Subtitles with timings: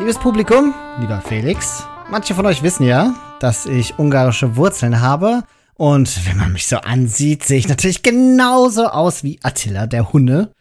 [0.00, 5.42] Liebes Publikum, lieber Felix, manche von euch wissen ja, dass ich ungarische Wurzeln habe.
[5.74, 10.54] Und wenn man mich so ansieht, sehe ich natürlich genauso aus wie Attila, der Hunde.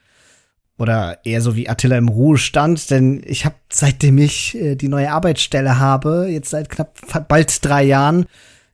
[0.78, 5.10] Oder eher so wie Attila im Ruhestand, denn ich habe, seitdem ich äh, die neue
[5.10, 8.26] Arbeitsstelle habe, jetzt seit knapp bald drei Jahren,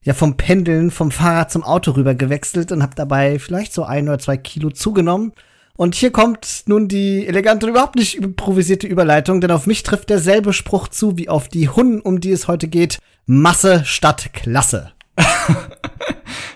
[0.02, 4.08] ja vom Pendeln vom Fahrrad zum Auto rüber gewechselt und habe dabei vielleicht so ein
[4.08, 5.32] oder zwei Kilo zugenommen.
[5.78, 10.10] Und hier kommt nun die elegante und überhaupt nicht improvisierte Überleitung, denn auf mich trifft
[10.10, 13.00] derselbe Spruch zu wie auf die Hunden, um die es heute geht.
[13.26, 14.94] Masse statt Klasse.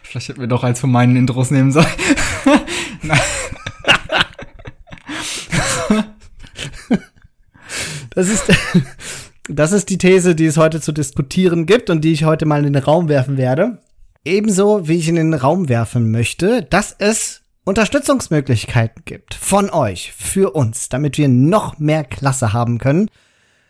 [0.04, 1.86] Vielleicht hätten wir doch eins von meinen Intros nehmen sollen.
[8.12, 8.46] das ist,
[9.50, 12.66] das ist die These, die es heute zu diskutieren gibt und die ich heute mal
[12.66, 13.80] in den Raum werfen werde.
[14.24, 20.56] Ebenso wie ich in den Raum werfen möchte, dass es Unterstützungsmöglichkeiten gibt von euch für
[20.56, 23.12] uns, damit wir noch mehr Klasse haben können.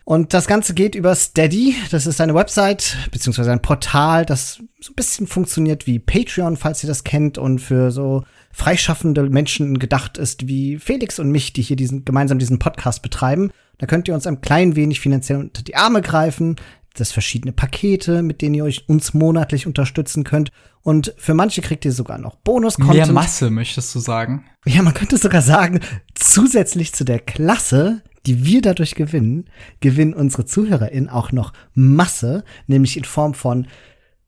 [0.05, 1.75] Und das Ganze geht über Steady.
[1.91, 6.81] Das ist eine Website beziehungsweise ein Portal, das so ein bisschen funktioniert wie Patreon, falls
[6.81, 11.61] ihr das kennt und für so freischaffende Menschen gedacht ist wie Felix und mich, die
[11.61, 13.51] hier diesen gemeinsam diesen Podcast betreiben.
[13.79, 16.55] Da könnt ihr uns ein klein wenig finanziell unter die Arme greifen
[16.99, 20.51] das verschiedene Pakete, mit denen ihr euch uns monatlich unterstützen könnt.
[20.81, 22.95] Und für manche kriegt ihr sogar noch Bonus-Content.
[22.95, 24.45] Mehr Masse, möchtest du sagen?
[24.65, 25.81] Ja, man könnte sogar sagen,
[26.15, 32.97] zusätzlich zu der Klasse, die wir dadurch gewinnen, gewinnen unsere ZuhörerInnen auch noch Masse, nämlich
[32.97, 33.67] in Form von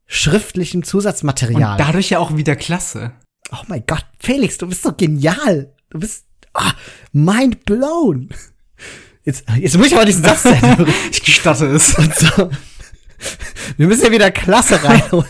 [0.07, 1.73] schriftlichem Zusatzmaterial.
[1.73, 3.13] Und dadurch ja auch wieder Klasse.
[3.51, 5.73] Oh mein Gott, Felix, du bist so genial.
[5.89, 6.71] Du bist oh,
[7.11, 8.29] mind blown.
[9.23, 10.87] Jetzt, jetzt muss ich aber diesen Satz sein.
[11.11, 11.91] ich gestatte es.
[11.91, 12.49] So.
[13.77, 15.29] Wir müssen ja wieder Klasse reinholen.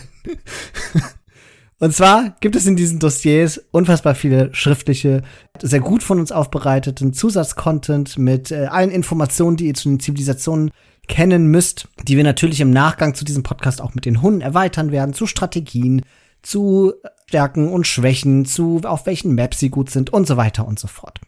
[1.78, 5.22] Und zwar gibt es in diesen Dossiers unfassbar viele schriftliche,
[5.60, 10.70] sehr gut von uns aufbereiteten Zusatzcontent mit äh, allen Informationen, die ihr zu den Zivilisationen
[11.08, 14.92] kennen müsst, die wir natürlich im Nachgang zu diesem Podcast auch mit den Hunden erweitern
[14.92, 16.02] werden, zu Strategien,
[16.42, 16.92] zu
[17.26, 20.86] Stärken und Schwächen, zu auf welchen Maps sie gut sind und so weiter und so
[20.86, 21.20] fort.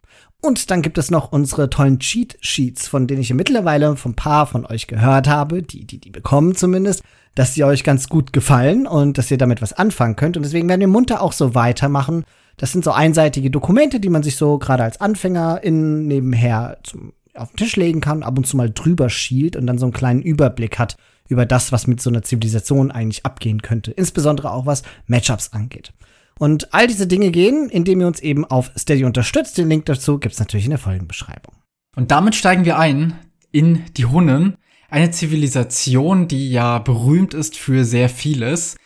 [0.45, 4.15] Und dann gibt es noch unsere tollen Cheat Sheets, von denen ich mittlerweile von ein
[4.15, 7.03] paar von euch gehört habe, die, die, die bekommen zumindest,
[7.35, 10.37] dass die euch ganz gut gefallen und dass ihr damit was anfangen könnt.
[10.37, 12.27] Und deswegen werden wir munter auch so weitermachen.
[12.59, 17.15] Das sind so einseitige Dokumente, die man sich so gerade als Anfänger in nebenher zum,
[17.35, 19.95] auf den Tisch legen kann, ab und zu mal drüber schielt und dann so einen
[19.95, 23.93] kleinen Überblick hat über das, was mit so einer Zivilisation eigentlich abgehen könnte.
[23.93, 25.95] Insbesondere auch was Matchups angeht.
[26.39, 29.57] Und all diese Dinge gehen, indem ihr uns eben auf Steady unterstützt.
[29.57, 31.55] Den Link dazu gibt's natürlich in der Folgenbeschreibung.
[31.97, 33.19] Und damit steigen wir ein
[33.53, 34.57] in die Hunnen,
[34.91, 38.77] eine Zivilisation, die ja berühmt ist für sehr vieles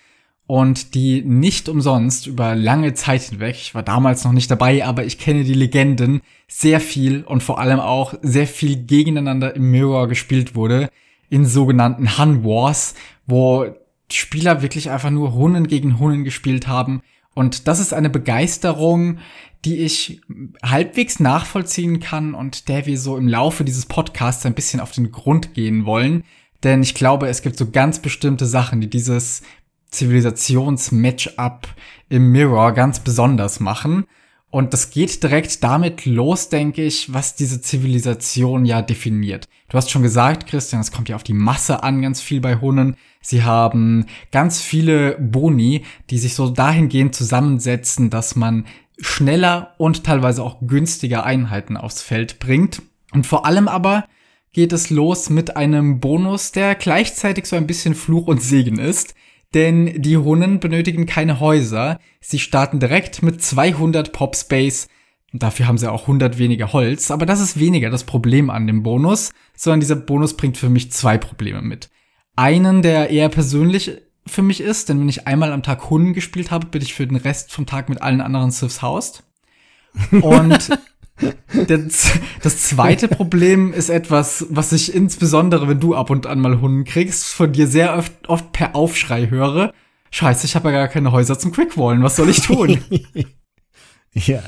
[0.47, 5.04] und die nicht umsonst über lange Zeit hinweg, ich war damals noch nicht dabei, aber
[5.04, 10.08] ich kenne die Legenden, sehr viel und vor allem auch sehr viel gegeneinander im Mirror
[10.08, 10.88] gespielt wurde,
[11.28, 12.94] in sogenannten Hun Wars,
[13.26, 13.66] wo
[14.10, 17.03] Spieler wirklich einfach nur Hunnen gegen Hunnen gespielt haben
[17.38, 19.19] und das ist eine Begeisterung,
[19.65, 20.21] die ich
[20.60, 25.12] halbwegs nachvollziehen kann und der wir so im Laufe dieses Podcasts ein bisschen auf den
[25.12, 26.25] Grund gehen wollen.
[26.65, 29.43] Denn ich glaube, es gibt so ganz bestimmte Sachen, die dieses
[29.93, 31.69] Zivilisations-Matchup
[32.09, 34.06] im Mirror ganz besonders machen.
[34.50, 39.47] Und das geht direkt damit los, denke ich, was diese Zivilisation ja definiert.
[39.69, 42.56] Du hast schon gesagt, Christian, es kommt ja auf die Masse an, ganz viel bei
[42.56, 42.97] Hunnen.
[43.20, 48.64] Sie haben ganz viele Boni, die sich so dahingehend zusammensetzen, dass man
[48.98, 52.81] schneller und teilweise auch günstiger Einheiten aufs Feld bringt.
[53.12, 54.06] Und vor allem aber
[54.53, 59.14] geht es los mit einem Bonus, der gleichzeitig so ein bisschen Fluch und Segen ist.
[59.54, 61.98] Denn die Hunnen benötigen keine Häuser.
[62.20, 64.88] Sie starten direkt mit 200 Pop Space.
[65.32, 67.10] Dafür haben sie auch 100 weniger Holz.
[67.10, 70.92] Aber das ist weniger das Problem an dem Bonus, sondern dieser Bonus bringt für mich
[70.92, 71.91] zwei Probleme mit.
[72.37, 73.92] Einen, der eher persönlich
[74.26, 77.06] für mich ist, denn wenn ich einmal am Tag Hunden gespielt habe, bin ich für
[77.06, 79.25] den Rest vom Tag mit allen anderen Siths haust.
[80.12, 80.70] Und
[81.67, 82.12] das,
[82.43, 86.85] das zweite Problem ist etwas, was ich insbesondere, wenn du ab und an mal Hunden
[86.85, 89.73] kriegst, von dir sehr oft, oft per Aufschrei höre.
[90.11, 92.03] Scheiße, ich habe ja gar keine Häuser zum Quickwallen.
[92.03, 92.79] Was soll ich tun?
[94.15, 94.43] ja.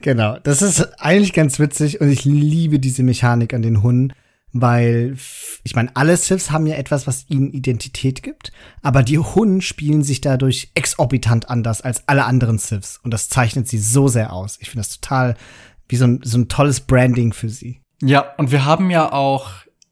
[0.00, 0.38] genau.
[0.42, 4.12] Das ist eigentlich ganz witzig und ich liebe diese Mechanik an den Hunden
[4.52, 5.16] weil
[5.62, 8.52] ich meine, alle Siths haben ja etwas, was ihnen Identität gibt,
[8.82, 13.68] aber die Hunden spielen sich dadurch exorbitant anders als alle anderen Siths und das zeichnet
[13.68, 14.58] sie so sehr aus.
[14.60, 15.36] Ich finde das total
[15.88, 17.80] wie so ein, so ein tolles Branding für sie.
[18.00, 19.50] Ja, und wir haben ja auch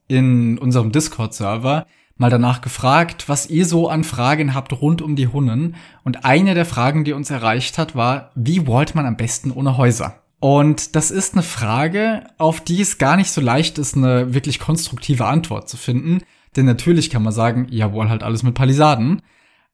[0.09, 1.87] in unserem Discord-Server
[2.17, 5.77] mal danach gefragt, was ihr so an Fragen habt rund um die Hunnen.
[6.05, 9.77] Und eine der Fragen, die uns erreicht hat, war, wie wallt man am besten ohne
[9.77, 10.23] Häuser?
[10.39, 14.59] Und das ist eine Frage, auf die es gar nicht so leicht ist, eine wirklich
[14.59, 16.23] konstruktive Antwort zu finden.
[16.57, 19.23] Denn natürlich kann man sagen, jawohl, halt alles mit Palisaden.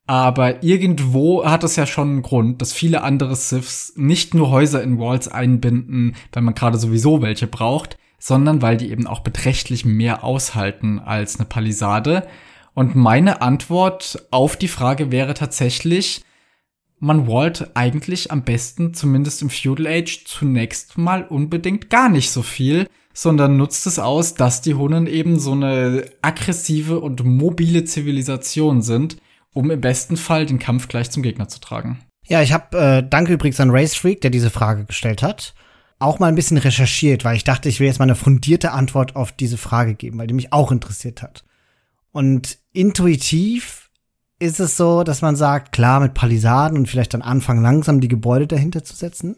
[0.07, 4.83] Aber irgendwo hat es ja schon einen Grund, dass viele andere Siths nicht nur Häuser
[4.83, 9.85] in Walls einbinden, weil man gerade sowieso welche braucht, sondern weil die eben auch beträchtlich
[9.85, 12.27] mehr aushalten als eine Palisade.
[12.75, 16.25] Und meine Antwort auf die Frage wäre tatsächlich,
[17.03, 22.43] man wallt eigentlich am besten, zumindest im Feudal Age, zunächst mal unbedingt gar nicht so
[22.43, 28.83] viel, sondern nutzt es aus, dass die Hunnen eben so eine aggressive und mobile Zivilisation
[28.83, 29.17] sind,
[29.53, 31.99] um im besten Fall den Kampf gleich zum Gegner zu tragen.
[32.29, 35.55] Ja, ich habe, äh, danke übrigens an Race Freak, der diese Frage gestellt hat,
[35.99, 39.17] auch mal ein bisschen recherchiert, weil ich dachte, ich will jetzt mal eine fundierte Antwort
[39.17, 41.43] auf diese Frage geben, weil die mich auch interessiert hat.
[42.13, 43.82] Und intuitiv
[44.43, 48.09] ist es so, dass man sagt, klar, mit Palisaden und vielleicht dann anfangen, langsam die
[48.09, 49.37] Gebäude dahinter zu setzen.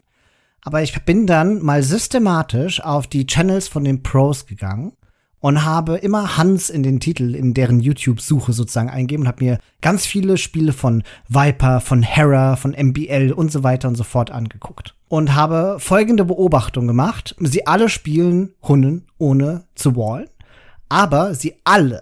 [0.63, 4.93] Aber ich bin dann mal systematisch auf die Channels von den Pros gegangen
[5.39, 9.59] und habe immer Hans in den Titel, in deren YouTube-Suche sozusagen eingeben und habe mir
[9.81, 14.31] ganz viele Spiele von Viper, von Hera, von MBL und so weiter und so fort
[14.31, 14.95] angeguckt.
[15.07, 17.35] Und habe folgende Beobachtung gemacht.
[17.39, 20.29] Sie alle spielen Hunnen ohne zu wallen,
[20.89, 22.01] aber sie alle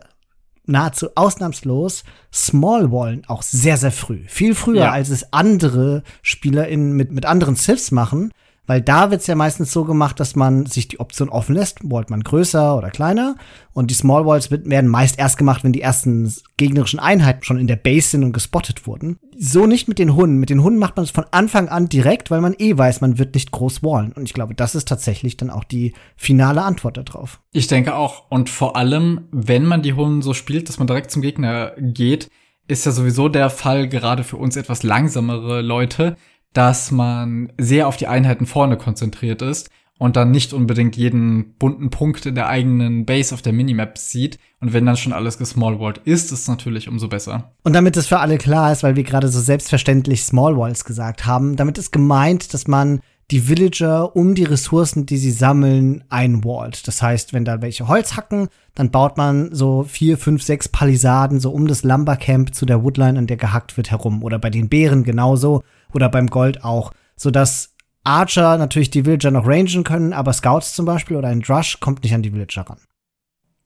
[0.65, 4.23] nahezu ausnahmslos Small Wallen auch sehr, sehr früh.
[4.27, 4.91] Viel früher, ja.
[4.91, 8.31] als es andere SpielerInnen mit, mit anderen Siths machen,
[8.65, 12.09] weil da wird's ja meistens so gemacht, dass man sich die Option offen lässt, wallt
[12.09, 13.35] man größer oder kleiner.
[13.73, 17.67] Und die Small Walls werden meist erst gemacht, wenn die ersten gegnerischen Einheiten schon in
[17.67, 19.17] der Base sind und gespottet wurden.
[19.37, 20.37] So nicht mit den Hunden.
[20.37, 23.17] Mit den Hunden macht man es von Anfang an direkt, weil man eh weiß, man
[23.17, 24.13] wird nicht groß wallen.
[24.13, 27.41] Und ich glaube, das ist tatsächlich dann auch die finale Antwort darauf.
[27.51, 28.29] Ich denke auch.
[28.29, 32.29] Und vor allem, wenn man die Hunden so spielt, dass man direkt zum Gegner geht,
[32.67, 36.15] ist ja sowieso der Fall gerade für uns etwas langsamere Leute,
[36.53, 39.69] dass man sehr auf die Einheiten vorne konzentriert ist
[39.99, 44.37] und dann nicht unbedingt jeden bunten Punkt in der eigenen Base auf der Minimap sieht.
[44.59, 47.51] Und wenn dann schon alles gesmallwalled ist, ist es natürlich umso besser.
[47.63, 51.55] Und damit es für alle klar ist, weil wir gerade so selbstverständlich Smallwalls gesagt haben,
[51.55, 53.01] damit ist gemeint, dass man
[53.31, 56.87] die Villager um die Ressourcen, die sie sammeln, einwallt.
[56.87, 61.39] Das heißt, wenn da welche Holz hacken, dann baut man so vier, fünf, sechs Palisaden
[61.39, 64.23] so um das Lumbercamp zu der Woodline, an der gehackt wird, herum.
[64.23, 69.47] Oder bei den Bären genauso oder beim Gold auch, sodass Archer natürlich die Villager noch
[69.47, 72.79] rangen können, aber Scouts zum Beispiel oder ein Drush kommt nicht an die Villager ran.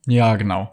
[0.06, 0.70] Ja, genau.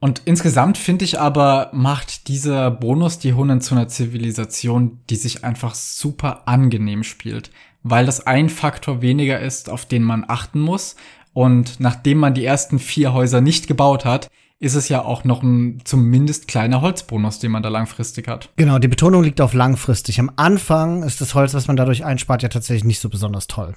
[0.00, 5.44] Und insgesamt finde ich aber, macht dieser Bonus die Hunden zu einer Zivilisation, die sich
[5.44, 7.50] einfach super angenehm spielt,
[7.82, 10.96] weil das ein Faktor weniger ist, auf den man achten muss.
[11.32, 14.28] Und nachdem man die ersten vier Häuser nicht gebaut hat,
[14.64, 18.48] ist es ja auch noch ein zumindest kleiner Holzbonus, den man da langfristig hat.
[18.56, 20.18] Genau, die Betonung liegt auf langfristig.
[20.18, 23.74] Am Anfang ist das Holz, was man dadurch einspart, ja tatsächlich nicht so besonders toll.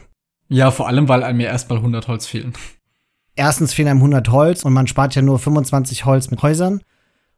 [0.47, 2.53] Ja, vor allem, weil einem ja erstmal 100 Holz fehlen.
[3.35, 6.81] Erstens fehlen einem 100 Holz und man spart ja nur 25 Holz mit Häusern.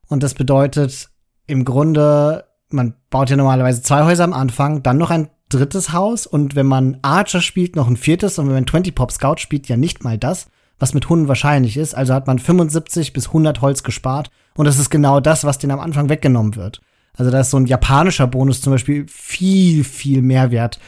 [0.07, 1.09] Und das bedeutet
[1.47, 6.27] im Grunde, man baut ja normalerweise zwei Häuser am Anfang, dann noch ein drittes Haus
[6.27, 9.67] und wenn man Archer spielt, noch ein viertes und wenn man 20 Pop Scout spielt,
[9.67, 10.47] ja nicht mal das
[10.79, 11.93] was mit Hunden wahrscheinlich ist.
[11.93, 14.31] Also hat man 75 bis 100 Holz gespart.
[14.55, 16.81] Und das ist genau das, was denen am Anfang weggenommen wird.
[17.15, 20.79] Also da ist so ein japanischer Bonus zum Beispiel viel, viel mehr wert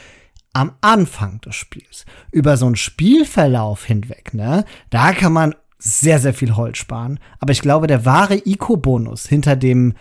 [0.54, 2.04] am Anfang des Spiels.
[2.30, 7.18] Über so einen Spielverlauf hinweg, ne, da kann man sehr, sehr viel Holz sparen.
[7.38, 9.94] Aber ich glaube, der wahre Eco-Bonus hinter dem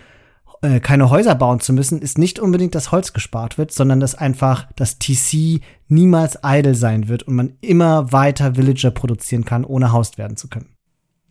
[0.62, 4.15] äh, keine Häuser bauen zu müssen, ist nicht unbedingt, dass Holz gespart wird, sondern dass
[4.15, 9.91] einfach das TC niemals idle sein wird und man immer weiter Villager produzieren kann, ohne
[9.91, 10.75] haust werden zu können.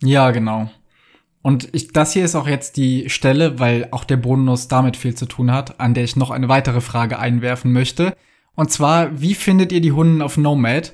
[0.03, 0.69] Ja, genau.
[1.41, 5.15] Und ich, das hier ist auch jetzt die Stelle, weil auch der Bonus damit viel
[5.15, 8.15] zu tun hat, an der ich noch eine weitere Frage einwerfen möchte.
[8.53, 10.93] Und zwar, wie findet ihr die Hunden auf Nomad?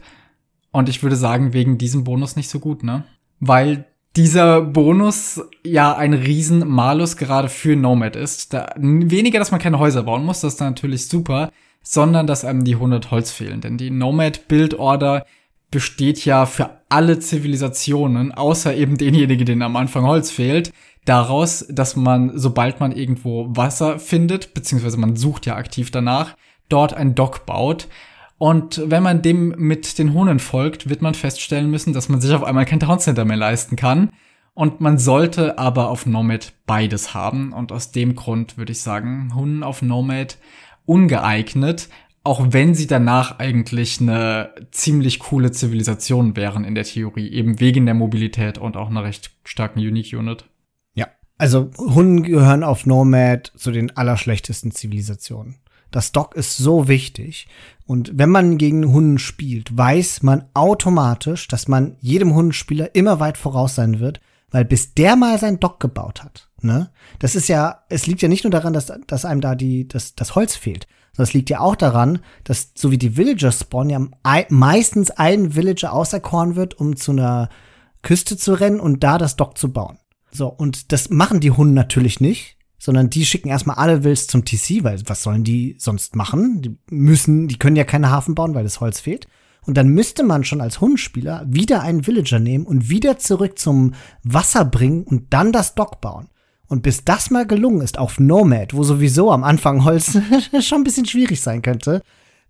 [0.72, 3.04] Und ich würde sagen, wegen diesem Bonus nicht so gut, ne?
[3.40, 8.54] Weil dieser Bonus ja ein riesen Malus gerade für Nomad ist.
[8.54, 11.52] Da, weniger, dass man keine Häuser bauen muss, das ist natürlich super,
[11.84, 13.62] sondern dass einem die 100 Holz fehlen.
[13.62, 15.26] Denn die Nomad Build Order
[15.70, 20.74] besteht ja für alle Zivilisationen, außer eben denjenigen, denen am Anfang Holz fehlt,
[21.06, 26.36] daraus, dass man, sobald man irgendwo Wasser findet, beziehungsweise man sucht ja aktiv danach,
[26.70, 27.88] dort ein Dock baut
[28.38, 32.34] und wenn man dem mit den Hunden folgt, wird man feststellen müssen, dass man sich
[32.34, 34.12] auf einmal kein Town Center mehr leisten kann.
[34.54, 37.52] Und man sollte aber auf Nomad beides haben.
[37.52, 40.38] Und aus dem Grund würde ich sagen, Hunden auf Nomad
[40.86, 41.90] ungeeignet,
[42.24, 47.86] auch wenn sie danach eigentlich eine ziemlich coole Zivilisation wären in der Theorie, eben wegen
[47.86, 50.46] der Mobilität und auch einer recht starken Unique Unit.
[50.94, 55.58] Ja, also Hunden gehören auf Nomad zu den allerschlechtesten Zivilisationen.
[55.92, 57.48] Das Dock ist so wichtig.
[57.86, 63.38] Und wenn man gegen Hunden spielt, weiß man automatisch, dass man jedem Hundenspieler immer weit
[63.38, 64.20] voraus sein wird,
[64.52, 66.90] weil bis der mal sein Dock gebaut hat, ne?
[67.20, 70.16] Das ist ja, es liegt ja nicht nur daran, dass, dass einem da die, das,
[70.16, 73.90] das Holz fehlt, sondern es liegt ja auch daran, dass so wie die Villager spawnen,
[74.24, 77.50] ja meistens ein Villager auserkoren wird, um zu einer
[78.04, 79.98] Küste zu rennen und da das Dock zu bauen.
[80.32, 84.46] So, und das machen die Hunde natürlich nicht, sondern die schicken erstmal alle Wills zum
[84.46, 86.62] TC, weil was sollen die sonst machen?
[86.62, 89.28] Die müssen, die können ja keine Hafen bauen, weil das Holz fehlt.
[89.66, 93.96] Und dann müsste man schon als Hundspieler wieder einen Villager nehmen und wieder zurück zum
[94.24, 96.30] Wasser bringen und dann das Dock bauen.
[96.68, 100.18] Und bis das mal gelungen ist auf Nomad, wo sowieso am Anfang Holz
[100.62, 102.02] schon ein bisschen schwierig sein könnte,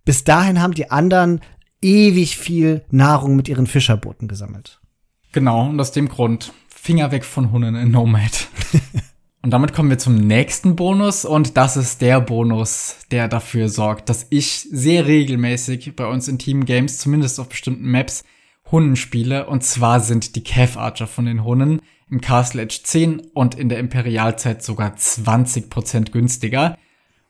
[0.04, 1.40] bis dahin haben die anderen
[1.82, 4.80] ewig viel Nahrung mit ihren Fischerbooten gesammelt.
[5.32, 8.48] Genau, und aus dem Grund Finger weg von Hunden in Nomad.
[9.42, 14.08] und damit kommen wir zum nächsten Bonus und das ist der Bonus, der dafür sorgt,
[14.08, 18.24] dass ich sehr regelmäßig bei uns in Team Games, zumindest auf bestimmten Maps,
[18.70, 19.46] Hunden spiele.
[19.46, 21.80] Und zwar sind die Cav Archer von den Hunden
[22.10, 26.76] im Castle Edge 10 und in der Imperialzeit sogar 20% günstiger.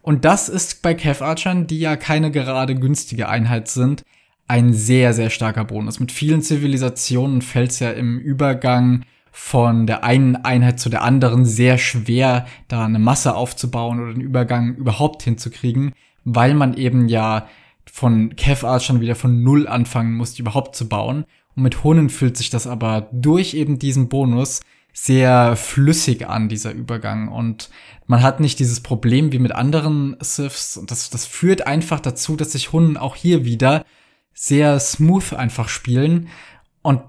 [0.00, 4.03] Und das ist bei Cav Archern, die ja keine gerade günstige Einheit sind,
[4.47, 6.00] ein sehr, sehr starker Bonus.
[6.00, 9.05] Mit vielen Zivilisationen fällt es ja im Übergang
[9.40, 14.21] von der einen Einheit zu der anderen sehr schwer, da eine Masse aufzubauen oder den
[14.21, 15.92] Übergang überhaupt hinzukriegen,
[16.25, 17.47] weil man eben ja
[17.90, 21.25] von Kev Archern wieder von Null anfangen muss, die überhaupt zu bauen.
[21.54, 24.61] Und mit Hunnen fühlt sich das aber durch eben diesen Bonus
[24.92, 27.28] sehr flüssig an, dieser Übergang.
[27.28, 27.71] Und
[28.07, 30.76] man hat nicht dieses Problem wie mit anderen Siths.
[30.76, 33.87] Und das, das führt einfach dazu, dass sich Hunnen auch hier wieder
[34.35, 36.28] sehr smooth einfach spielen.
[36.83, 37.02] Und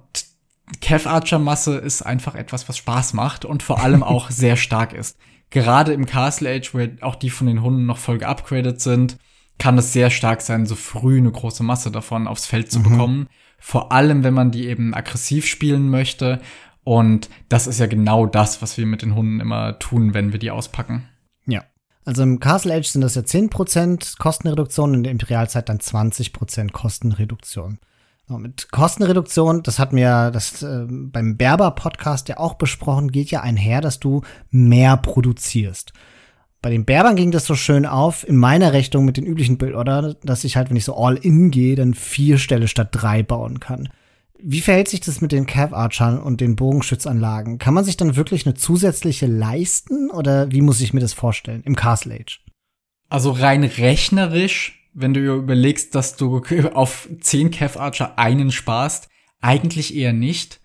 [0.82, 4.94] Kev Archer Masse ist einfach etwas, was Spaß macht und vor allem auch sehr stark
[4.94, 5.18] ist.
[5.50, 9.18] Gerade im Castle Age, wo auch die von den Hunden noch voll geupgradet sind,
[9.58, 12.84] kann es sehr stark sein, so früh eine große Masse davon aufs Feld zu mhm.
[12.84, 13.30] bekommen.
[13.60, 16.40] Vor allem, wenn man die eben aggressiv spielen möchte.
[16.84, 20.40] Und das ist ja genau das, was wir mit den Hunden immer tun, wenn wir
[20.40, 21.10] die auspacken.
[21.46, 21.64] Ja.
[22.06, 26.72] Also im Castle Age sind das ja 10% Kostenreduktion und in der Imperialzeit dann 20%
[26.72, 27.80] Kostenreduktion.
[28.38, 33.82] Mit Kostenreduktion, das hat mir das äh, beim Berber-Podcast ja auch besprochen, geht ja einher,
[33.82, 34.22] dass du
[34.52, 35.94] mehr produzierst.
[36.62, 40.16] Bei den Berbern ging das so schön auf, in meiner Rechnung mit den üblichen Bildorder,
[40.24, 43.60] dass ich halt, wenn ich so all in gehe, dann vier Ställe statt drei bauen
[43.60, 43.90] kann.
[44.42, 47.58] Wie verhält sich das mit den Cav Archern und den Bogenschützanlagen?
[47.58, 51.64] Kann man sich dann wirklich eine zusätzliche leisten oder wie muss ich mir das vorstellen
[51.64, 52.42] im Castle Age?
[53.10, 56.42] Also rein rechnerisch wenn du überlegst, dass du
[56.74, 59.10] auf 10 Cav Archer einen sparst,
[59.42, 60.60] eigentlich eher nicht.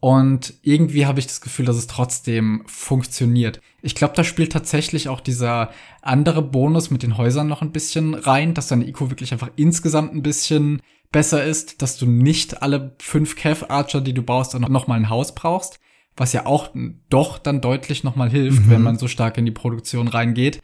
[0.00, 3.60] Und irgendwie habe ich das Gefühl, dass es trotzdem funktioniert.
[3.80, 5.70] Ich glaube, da spielt tatsächlich auch dieser
[6.02, 10.14] andere Bonus mit den Häusern noch ein bisschen rein, dass deine Eco wirklich einfach insgesamt
[10.14, 14.62] ein bisschen besser ist, dass du nicht alle fünf Cav Archer, die du baust, dann
[14.62, 15.80] noch mal ein Haus brauchst,
[16.16, 16.70] was ja auch
[17.08, 18.70] doch dann deutlich noch mal hilft, mhm.
[18.70, 20.60] wenn man so stark in die Produktion reingeht.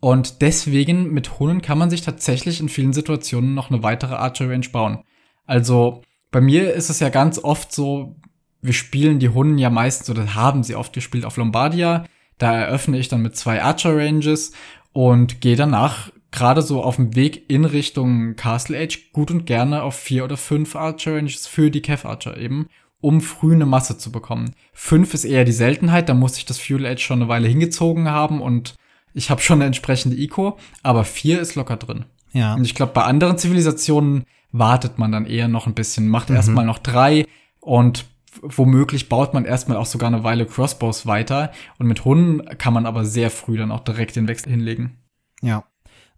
[0.00, 4.48] Und deswegen mit Hunden kann man sich tatsächlich in vielen Situationen noch eine weitere Archer
[4.50, 5.02] Range bauen.
[5.46, 8.16] Also bei mir ist es ja ganz oft so,
[8.60, 12.04] wir spielen die Hunden ja meistens oder haben sie oft gespielt auf Lombardia.
[12.38, 14.52] Da eröffne ich dann mit zwei Archer Ranges
[14.92, 19.82] und gehe danach gerade so auf dem Weg in Richtung Castle Age gut und gerne
[19.82, 22.68] auf vier oder fünf Archer Ranges für die Kev Archer eben,
[23.00, 24.54] um früh eine Masse zu bekommen.
[24.74, 28.10] Fünf ist eher die Seltenheit, da muss ich das Fuel Edge schon eine Weile hingezogen
[28.10, 28.74] haben und
[29.16, 32.04] ich habe schon eine entsprechende Eco, aber vier ist locker drin.
[32.32, 32.54] Ja.
[32.54, 36.36] Und ich glaube, bei anderen Zivilisationen wartet man dann eher noch ein bisschen, macht mhm.
[36.36, 37.24] erstmal noch drei
[37.60, 38.04] und
[38.42, 41.50] womöglich baut man erstmal auch sogar eine Weile Crossbows weiter.
[41.78, 44.98] Und mit Hunden kann man aber sehr früh dann auch direkt den Wechsel hinlegen.
[45.40, 45.64] Ja.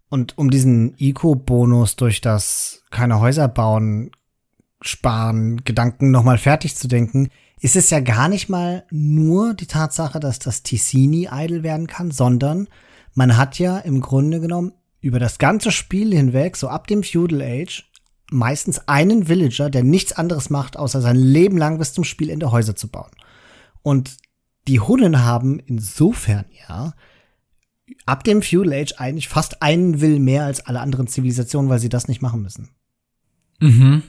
[0.09, 4.11] Und um diesen Eco-Bonus durch das keine Häuser bauen,
[4.81, 7.29] sparen, Gedanken nochmal fertig zu denken,
[7.61, 12.11] ist es ja gar nicht mal nur die Tatsache, dass das Ticini idle werden kann,
[12.11, 12.67] sondern
[13.13, 17.41] man hat ja im Grunde genommen über das ganze Spiel hinweg, so ab dem Feudal
[17.41, 17.89] Age,
[18.31, 22.75] meistens einen Villager, der nichts anderes macht, außer sein Leben lang bis zum Spielende Häuser
[22.75, 23.11] zu bauen.
[23.81, 24.17] Und
[24.67, 26.93] die Hunnen haben insofern ja
[28.05, 31.89] ab dem Feudal Age eigentlich fast einen Will mehr als alle anderen Zivilisationen, weil sie
[31.89, 32.69] das nicht machen müssen.
[33.59, 34.03] Mhm.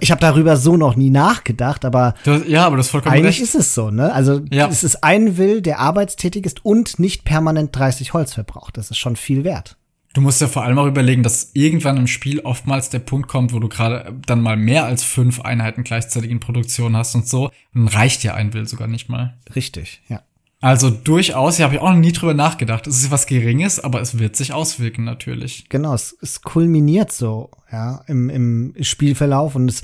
[0.00, 3.40] Ich habe darüber so noch nie nachgedacht, aber du, ja, aber das ist vollkommen eigentlich
[3.40, 3.42] recht.
[3.42, 4.12] ist es so, ne?
[4.12, 4.68] Also ja.
[4.68, 8.76] es ist ein Will, der arbeitstätig ist und nicht permanent 30 Holz verbraucht.
[8.76, 9.76] Das ist schon viel wert.
[10.16, 13.52] Du musst ja vor allem auch überlegen, dass irgendwann im Spiel oftmals der Punkt kommt,
[13.52, 17.50] wo du gerade dann mal mehr als fünf Einheiten gleichzeitig in Produktion hast und so.
[17.74, 19.36] Dann reicht ja ein Will sogar nicht mal.
[19.54, 20.22] Richtig, ja.
[20.60, 22.86] Also durchaus, ja, habe ich auch noch nie drüber nachgedacht.
[22.86, 25.68] Es ist was Geringes, aber es wird sich auswirken natürlich.
[25.68, 29.82] Genau, es, es kulminiert so, ja, im, im Spielverlauf und es,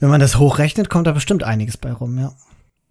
[0.00, 2.32] wenn man das hochrechnet, kommt da bestimmt einiges bei rum, ja.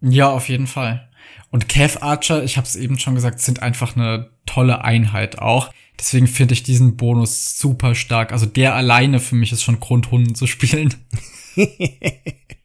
[0.00, 1.08] Ja, auf jeden Fall.
[1.50, 5.70] Und Cav Archer, ich habe es eben schon gesagt, sind einfach eine tolle Einheit auch.
[5.98, 8.32] Deswegen finde ich diesen Bonus super stark.
[8.32, 10.94] Also der alleine für mich ist schon Grund, Hunden zu spielen.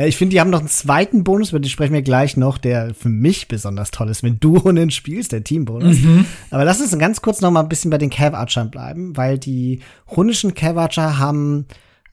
[0.00, 2.56] Ja, ich finde, die haben noch einen zweiten Bonus, über den sprechen wir gleich noch,
[2.56, 5.98] der für mich besonders toll ist, wenn du Hunden spielst, der Teambonus.
[5.98, 6.24] Mhm.
[6.50, 8.34] Aber lass uns ganz kurz noch mal ein bisschen bei den Cav
[8.70, 11.66] bleiben, weil die hundischen Cav haben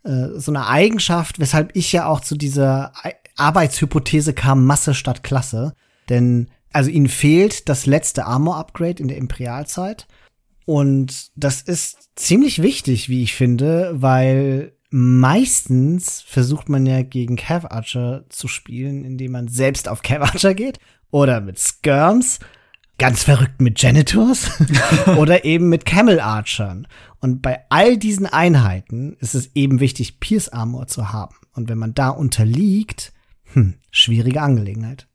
[0.03, 2.91] äh, so eine Eigenschaft, weshalb ich ja auch zu dieser
[3.38, 5.74] Arbeitshypothese kam, Masse statt Klasse.
[6.10, 10.08] Denn, also ihnen fehlt das letzte Armor-Upgrade in der Imperialzeit.
[10.65, 17.65] Und das ist ziemlich wichtig, wie ich finde, weil meistens versucht man ja gegen Cav
[17.70, 20.79] Archer zu spielen, indem man selbst auf Cav Archer geht
[21.12, 22.39] oder mit Skirms,
[22.98, 24.50] ganz verrückt mit Janitors
[25.17, 26.88] oder eben mit Camel Archern.
[27.20, 31.36] Und bei all diesen Einheiten ist es eben wichtig, Pierce Armor zu haben.
[31.53, 33.13] Und wenn man da unterliegt,
[33.53, 35.08] hm, schwierige Angelegenheit.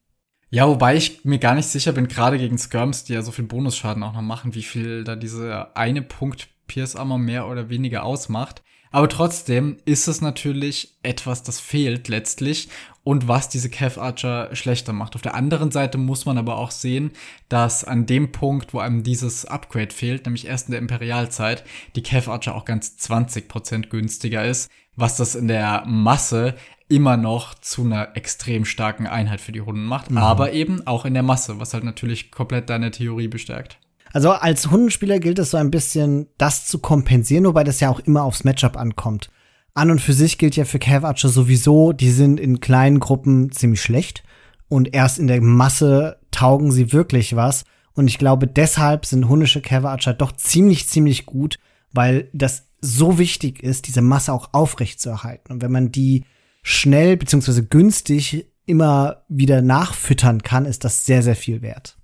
[0.50, 3.46] Ja, wobei ich mir gar nicht sicher bin, gerade gegen Skirms, die ja so viel
[3.46, 8.04] Bonusschaden auch noch machen, wie viel da diese eine Punkt Pierce Armor mehr oder weniger
[8.04, 8.62] ausmacht.
[8.92, 12.68] Aber trotzdem ist es natürlich etwas, das fehlt letztlich
[13.04, 15.16] und was diese Cav Archer schlechter macht.
[15.16, 17.10] Auf der anderen Seite muss man aber auch sehen,
[17.48, 21.64] dass an dem Punkt, wo einem dieses Upgrade fehlt, nämlich erst in der Imperialzeit,
[21.96, 26.54] die Cav Archer auch ganz 20% günstiger ist, was das in der Masse
[26.88, 30.18] immer noch zu einer extrem starken Einheit für die Hunden macht, mhm.
[30.18, 33.78] aber eben auch in der Masse, was halt natürlich komplett deine Theorie bestärkt.
[34.12, 38.00] Also als Hundenspieler gilt es so ein bisschen, das zu kompensieren, wobei das ja auch
[38.00, 39.30] immer aufs Matchup ankommt.
[39.74, 43.52] An und für sich gilt ja für Cav Archer sowieso, die sind in kleinen Gruppen
[43.52, 44.22] ziemlich schlecht
[44.68, 47.64] und erst in der Masse taugen sie wirklich was.
[47.94, 51.58] Und ich glaube, deshalb sind hundische Cav Archer doch ziemlich, ziemlich gut,
[51.90, 55.52] weil das so wichtig ist, diese Masse auch aufrecht zu erhalten.
[55.52, 56.24] Und wenn man die
[56.62, 61.96] schnell beziehungsweise günstig immer wieder nachfüttern kann, ist das sehr, sehr viel wert.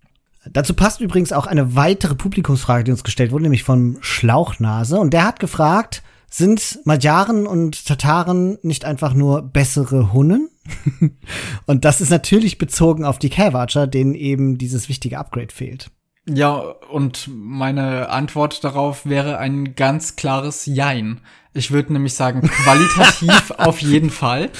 [0.52, 4.98] Dazu passt übrigens auch eine weitere Publikumsfrage, die uns gestellt wurde, nämlich von Schlauchnase.
[4.98, 10.50] Und der hat gefragt, sind Magyaren und Tataren nicht einfach nur bessere Hunnen?
[11.66, 15.90] und das ist natürlich bezogen auf die Cavarcher, denen eben dieses wichtige Upgrade fehlt.
[16.26, 16.58] Ja,
[16.90, 21.20] und meine Antwort darauf wäre ein ganz klares Jein.
[21.54, 24.50] Ich würde nämlich sagen, qualitativ auf jeden Fall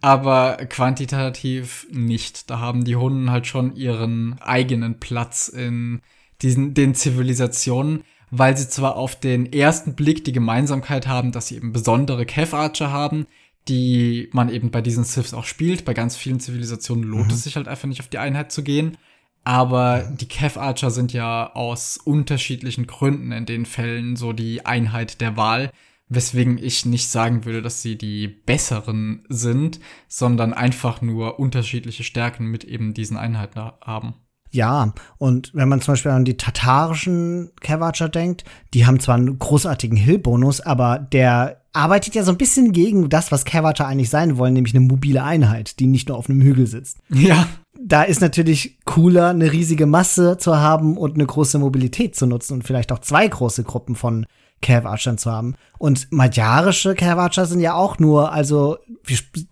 [0.00, 2.50] aber quantitativ nicht.
[2.50, 6.00] Da haben die Hunden halt schon ihren eigenen Platz in
[6.42, 11.56] diesen, den Zivilisationen, weil sie zwar auf den ersten Blick die Gemeinsamkeit haben, dass sie
[11.56, 13.26] eben besondere Kev-Archer haben,
[13.68, 15.84] die man eben bei diesen Siths auch spielt.
[15.84, 17.34] Bei ganz vielen Zivilisationen lohnt mhm.
[17.34, 18.96] es sich halt einfach nicht auf die Einheit zu gehen.
[19.44, 25.36] Aber die Kev-Archer sind ja aus unterschiedlichen Gründen in den Fällen so die Einheit der
[25.36, 25.72] Wahl
[26.10, 32.46] weswegen ich nicht sagen würde, dass sie die besseren sind, sondern einfach nur unterschiedliche Stärken
[32.46, 34.14] mit eben diesen Einheiten haben.
[34.52, 38.44] Ja, und wenn man zum Beispiel an die tatarischen Kavacher denkt,
[38.74, 43.30] die haben zwar einen großartigen Hill-Bonus, aber der arbeitet ja so ein bisschen gegen das,
[43.30, 46.66] was Kavacher eigentlich sein wollen, nämlich eine mobile Einheit, die nicht nur auf einem Hügel
[46.66, 46.98] sitzt.
[47.10, 47.46] Ja.
[47.82, 52.54] Da ist natürlich cooler, eine riesige Masse zu haben und eine große Mobilität zu nutzen
[52.54, 54.26] und vielleicht auch zwei große Gruppen von
[54.62, 55.54] Cav-Archern zu haben.
[55.78, 58.76] Und magyarische Cav-Archer sind ja auch nur, also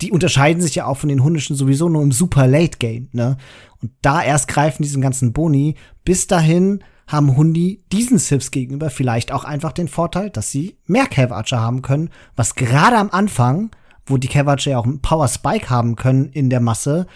[0.01, 3.37] die unterscheiden sich ja auch von den hundischen sowieso nur im super Late Game, ne?
[3.81, 5.77] Und da erst greifen diesen ganzen Boni.
[6.05, 11.07] Bis dahin haben Hundi diesen Sips gegenüber vielleicht auch einfach den Vorteil, dass sie mehr
[11.07, 13.71] Cav-Archer haben können, was gerade am Anfang,
[14.05, 17.07] wo die Cav-Archer ja auch einen Power Spike haben können in der Masse,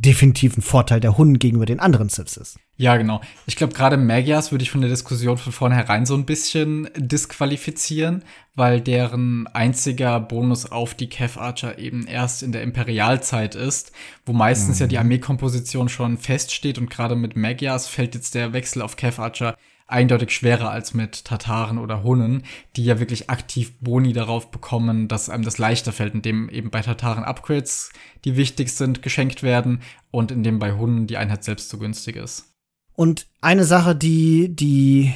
[0.00, 2.58] definitiv ein Vorteil der Hunden gegenüber den anderen Sips ist.
[2.76, 3.20] Ja, genau.
[3.46, 8.24] Ich glaube, gerade Magias würde ich von der Diskussion von vornherein so ein bisschen disqualifizieren,
[8.54, 13.92] weil deren einziger Bonus auf die Kev Archer eben erst in der Imperialzeit ist,
[14.24, 14.84] wo meistens mhm.
[14.84, 14.98] ja die.
[14.98, 19.56] Armeekomposition schon feststeht und gerade mit Magias fällt jetzt der Wechsel auf Kev Archer
[19.90, 22.44] eindeutig schwerer als mit Tataren oder Hunnen,
[22.76, 26.80] die ja wirklich aktiv Boni darauf bekommen, dass einem das leichter fällt, indem eben bei
[26.80, 27.90] Tataren Upgrades,
[28.24, 32.52] die wichtig sind, geschenkt werden und indem bei Hunnen die Einheit selbst so günstig ist.
[32.94, 35.12] Und eine Sache, die die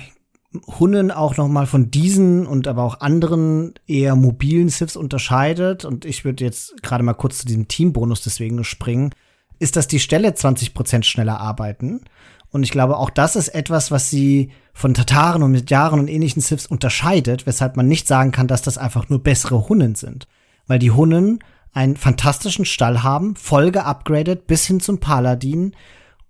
[0.79, 6.05] Hunnen auch noch mal von diesen und aber auch anderen eher mobilen Siths unterscheidet und
[6.05, 9.11] ich würde jetzt gerade mal kurz zu diesem Teambonus deswegen springen,
[9.59, 12.03] ist, dass die Stelle 20% schneller arbeiten
[12.55, 16.41] und ich glaube, auch das ist etwas, was sie von Tataren und Medjaren und ähnlichen
[16.41, 20.29] Siths unterscheidet, weshalb man nicht sagen kann, dass das einfach nur bessere Hunnen sind.
[20.69, 21.41] Weil die Hunnen
[21.73, 25.75] einen fantastischen Stall haben, voll geupgradet bis hin zum Paladin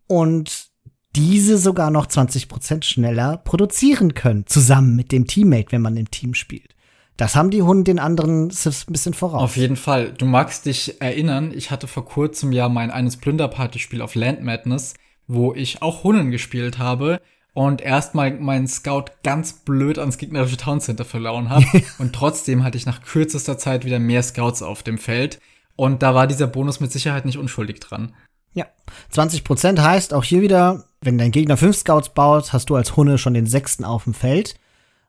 [0.07, 0.69] und
[1.15, 6.33] diese sogar noch 20% schneller produzieren können, zusammen mit dem Teammate, wenn man im Team
[6.33, 6.75] spielt.
[7.19, 9.43] Das haben die Hunde den anderen Siths ein bisschen voraus.
[9.43, 10.15] Auf jeden Fall.
[10.15, 14.95] Du magst dich erinnern, ich hatte vor kurzem ja mein eines Plünderparty-Spiel auf Land Madness,
[15.27, 17.21] wo ich auch Hunden gespielt habe
[17.55, 21.65] und erstmal meinen Scout ganz blöd ans gegnerische Town Center verloren habe.
[21.99, 25.41] und trotzdem hatte ich nach kürzester Zeit wieder mehr Scouts auf dem Feld.
[25.77, 28.15] Und da war dieser Bonus mit Sicherheit nicht unschuldig dran.
[28.53, 28.67] Ja,
[29.13, 33.19] 20% heißt auch hier wieder, wenn dein Gegner fünf Scouts baut, hast du als Hunde
[33.19, 34.57] schon den sechsten auf dem Feld.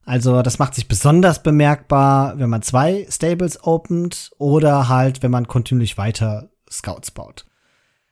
[0.04, 5.48] Also das macht sich besonders bemerkbar, wenn man zwei Stables opent oder halt, wenn man
[5.48, 7.46] kontinuierlich weiter Scouts baut.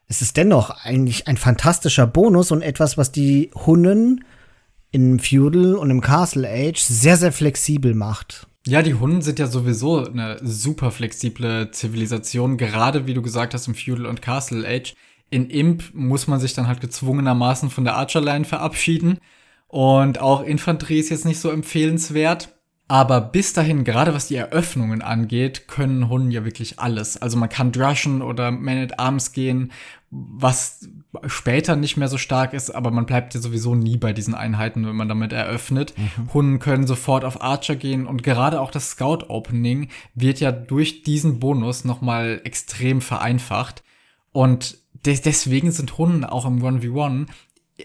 [0.07, 4.23] Es ist dennoch eigentlich ein fantastischer Bonus und etwas, was die Hunden
[4.91, 8.47] im Feudal und im Castle Age sehr, sehr flexibel macht.
[8.65, 13.67] Ja, die Hunden sind ja sowieso eine super flexible Zivilisation, gerade wie du gesagt hast
[13.67, 14.93] im Feudal und Castle Age.
[15.29, 19.17] In Imp muss man sich dann halt gezwungenermaßen von der Archerline verabschieden.
[19.67, 22.55] Und auch Infanterie ist jetzt nicht so empfehlenswert.
[22.93, 27.19] Aber bis dahin, gerade was die Eröffnungen angeht, können Hunden ja wirklich alles.
[27.19, 29.71] Also man kann drushen oder Man at Arms gehen,
[30.12, 30.88] was
[31.25, 34.86] später nicht mehr so stark ist, aber man bleibt ja sowieso nie bei diesen Einheiten,
[34.86, 35.95] wenn man damit eröffnet.
[35.97, 36.34] Mhm.
[36.36, 41.01] Hunden können sofort auf Archer gehen und gerade auch das Scout Opening wird ja durch
[41.01, 43.82] diesen Bonus nochmal extrem vereinfacht.
[44.34, 47.25] Und deswegen sind Hunden auch im 1v1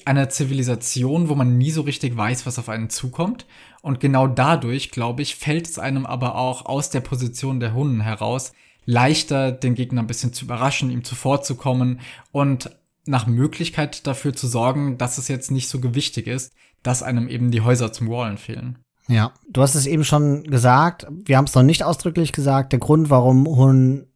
[0.04, 3.46] eine Zivilisation, wo man nie so richtig weiß, was auf einen zukommt.
[3.82, 8.00] Und genau dadurch, glaube ich, fällt es einem aber auch aus der Position der Hunden
[8.00, 8.52] heraus
[8.84, 12.00] leichter, den Gegner ein bisschen zu überraschen, ihm zuvorzukommen
[12.32, 12.70] und
[13.04, 17.50] nach Möglichkeit dafür zu sorgen, dass es jetzt nicht so gewichtig ist, dass einem eben
[17.50, 18.78] die Häuser zum Wallen fehlen.
[19.08, 22.78] Ja, du hast es eben schon gesagt, wir haben es noch nicht ausdrücklich gesagt, der
[22.78, 24.06] Grund, warum Hunden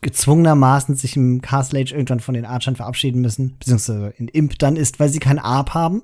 [0.00, 4.76] gezwungenermaßen sich im Castle Age irgendwann von den Archern verabschieden müssen, beziehungsweise in Imp dann
[4.76, 6.02] ist, weil sie kein Arp haben.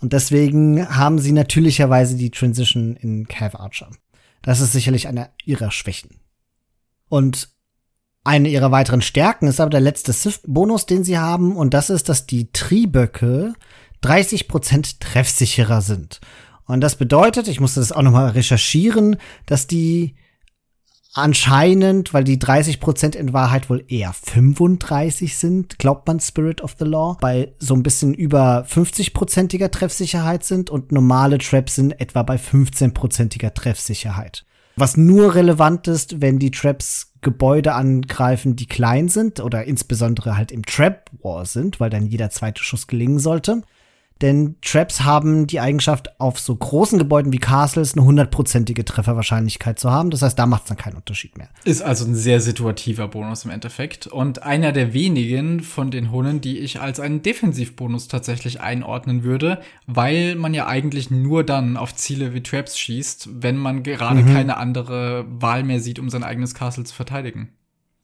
[0.00, 3.90] Und deswegen haben sie natürlicherweise die Transition in Cav Archer.
[4.42, 6.20] Das ist sicherlich eine ihrer Schwächen.
[7.08, 7.48] Und
[8.24, 12.08] eine ihrer weiteren Stärken ist aber der letzte Sith-Bonus, den sie haben, und das ist,
[12.08, 13.54] dass die Trieböcke
[14.02, 16.20] 30% treffsicherer sind.
[16.66, 20.14] Und das bedeutet, ich musste das auch nochmal recherchieren, dass die
[21.18, 26.84] anscheinend, weil die 30% in Wahrheit wohl eher 35 sind, glaubt man Spirit of the
[26.84, 32.36] Law, bei so ein bisschen über 50%iger Treffsicherheit sind und normale Traps sind etwa bei
[32.36, 34.44] 15%iger Treffsicherheit.
[34.76, 40.52] Was nur relevant ist, wenn die Traps Gebäude angreifen, die klein sind oder insbesondere halt
[40.52, 43.62] im Trap War sind, weil dann jeder zweite Schuss gelingen sollte.
[44.20, 49.90] Denn Traps haben die Eigenschaft, auf so großen Gebäuden wie Castles eine hundertprozentige Trefferwahrscheinlichkeit zu
[49.90, 50.10] haben.
[50.10, 51.48] Das heißt, da macht es dann keinen Unterschied mehr.
[51.64, 54.08] Ist also ein sehr situativer Bonus im Endeffekt.
[54.08, 59.60] Und einer der wenigen von den Hunden, die ich als einen Defensivbonus tatsächlich einordnen würde,
[59.86, 64.32] weil man ja eigentlich nur dann auf Ziele wie Traps schießt, wenn man gerade mhm.
[64.32, 67.50] keine andere Wahl mehr sieht, um sein eigenes Castle zu verteidigen.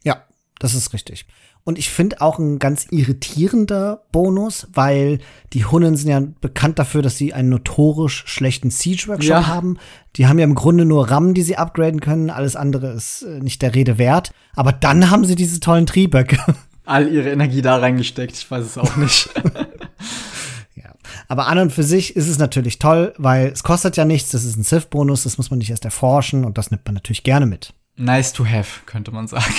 [0.05, 0.25] Ja,
[0.61, 1.27] das ist richtig.
[1.67, 5.19] Und ich finde auch ein ganz irritierender Bonus, weil
[5.55, 9.47] die Hunnen sind ja bekannt dafür, dass sie einen notorisch schlechten Siege-Workshop ja.
[9.47, 9.79] haben.
[10.17, 12.29] Die haben ja im Grunde nur RAM, die sie upgraden können.
[12.29, 14.33] Alles andere ist äh, nicht der Rede wert.
[14.55, 16.37] Aber dann haben sie diese tollen Trieböcke.
[16.85, 18.37] All ihre Energie da reingesteckt.
[18.37, 19.31] Ich weiß es auch nicht.
[20.75, 20.93] ja.
[21.29, 24.33] Aber an und für sich ist es natürlich toll, weil es kostet ja nichts.
[24.33, 25.23] Das ist ein Sith-Bonus.
[25.23, 26.45] Das muss man nicht erst erforschen.
[26.45, 27.73] Und das nimmt man natürlich gerne mit.
[27.97, 29.55] Nice to have, könnte man sagen.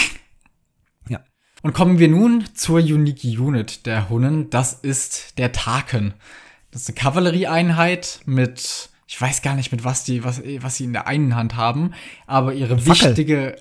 [1.65, 4.51] Und kommen wir nun zur Unique Unit der Hunnen.
[4.51, 6.13] Das ist der Taken.
[6.69, 10.84] Das ist eine Kavallerieeinheit mit, ich weiß gar nicht mit was die, was, was sie
[10.84, 11.93] in der einen Hand haben,
[12.28, 13.08] aber ihre Fackel.
[13.10, 13.56] wichtige,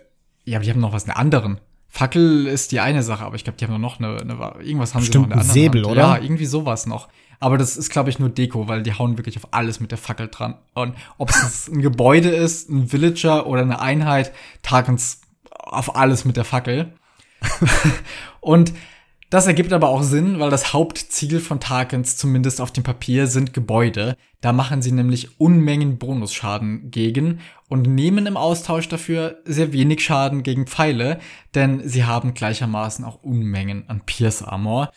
[0.44, 1.62] ja, die haben noch was in der anderen.
[1.88, 5.02] Fackel ist die eine Sache, aber ich glaube, die haben noch eine, eine irgendwas haben
[5.02, 5.92] Stimmt, sie noch in der anderen Säbel, Hand.
[5.92, 6.02] oder?
[6.02, 7.08] Ja, irgendwie sowas noch.
[7.40, 9.98] Aber das ist, glaube ich, nur Deko, weil die hauen wirklich auf alles mit der
[9.98, 10.56] Fackel dran.
[10.74, 16.36] Und ob es ein Gebäude ist, ein Villager oder eine Einheit, Takens auf alles mit
[16.36, 16.92] der Fackel.
[18.40, 18.72] und
[19.34, 23.52] das ergibt aber auch Sinn, weil das Hauptziel von Tarkens, zumindest auf dem Papier, sind
[23.52, 24.16] Gebäude.
[24.40, 30.44] Da machen sie nämlich Unmengen Bonusschaden gegen und nehmen im Austausch dafür sehr wenig Schaden
[30.44, 31.18] gegen Pfeile,
[31.56, 34.92] denn sie haben gleichermaßen auch Unmengen an Pierce Armor.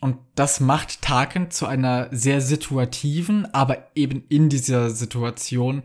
[0.00, 5.84] Und das macht Tarkin zu einer sehr situativen, aber eben in dieser Situation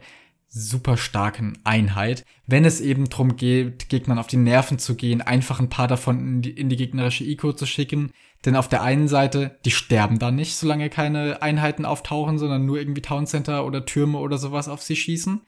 [0.57, 5.59] super starken Einheit, wenn es eben darum geht, Gegnern auf die Nerven zu gehen, einfach
[5.59, 8.11] ein paar davon in die, in die gegnerische Eco zu schicken.
[8.45, 12.79] Denn auf der einen Seite, die sterben da nicht, solange keine Einheiten auftauchen, sondern nur
[12.79, 15.41] irgendwie Town Center oder Türme oder sowas auf sie schießen.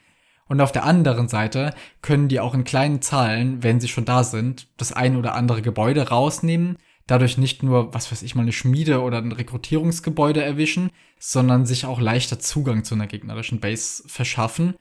[0.49, 4.25] Und auf der anderen Seite können die auch in kleinen Zahlen, wenn sie schon da
[4.25, 8.51] sind, das ein oder andere Gebäude rausnehmen, dadurch nicht nur, was weiß ich mal, eine
[8.51, 14.75] Schmiede oder ein Rekrutierungsgebäude erwischen, sondern sich auch leichter Zugang zu einer gegnerischen Base verschaffen.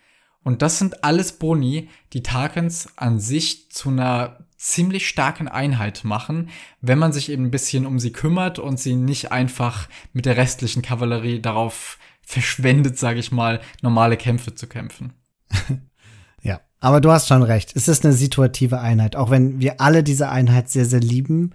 [0.47, 6.51] Und das sind alles Boni, die Tarkans an sich zu einer ziemlich starken Einheit machen,
[6.81, 10.37] wenn man sich eben ein bisschen um sie kümmert und sie nicht einfach mit der
[10.37, 15.15] restlichen Kavallerie darauf verschwendet, sage ich mal, normale Kämpfe zu kämpfen.
[16.43, 17.73] ja, aber du hast schon recht.
[17.75, 21.55] Es ist eine situative Einheit, auch wenn wir alle diese Einheit sehr, sehr lieben.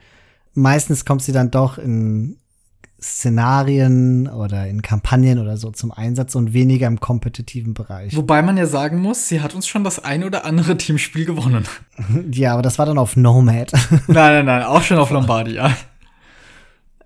[0.53, 2.40] Meistens kommt sie dann doch in
[3.03, 8.15] Szenarien oder in Kampagnen oder so zum Einsatz und weniger im kompetitiven Bereich.
[8.15, 11.65] Wobei man ja sagen muss, sie hat uns schon das ein oder andere Teamspiel gewonnen.
[12.31, 13.71] Ja, aber das war dann auf Nomad.
[14.07, 15.75] Nein, nein, nein, auch schon auf Lombardia.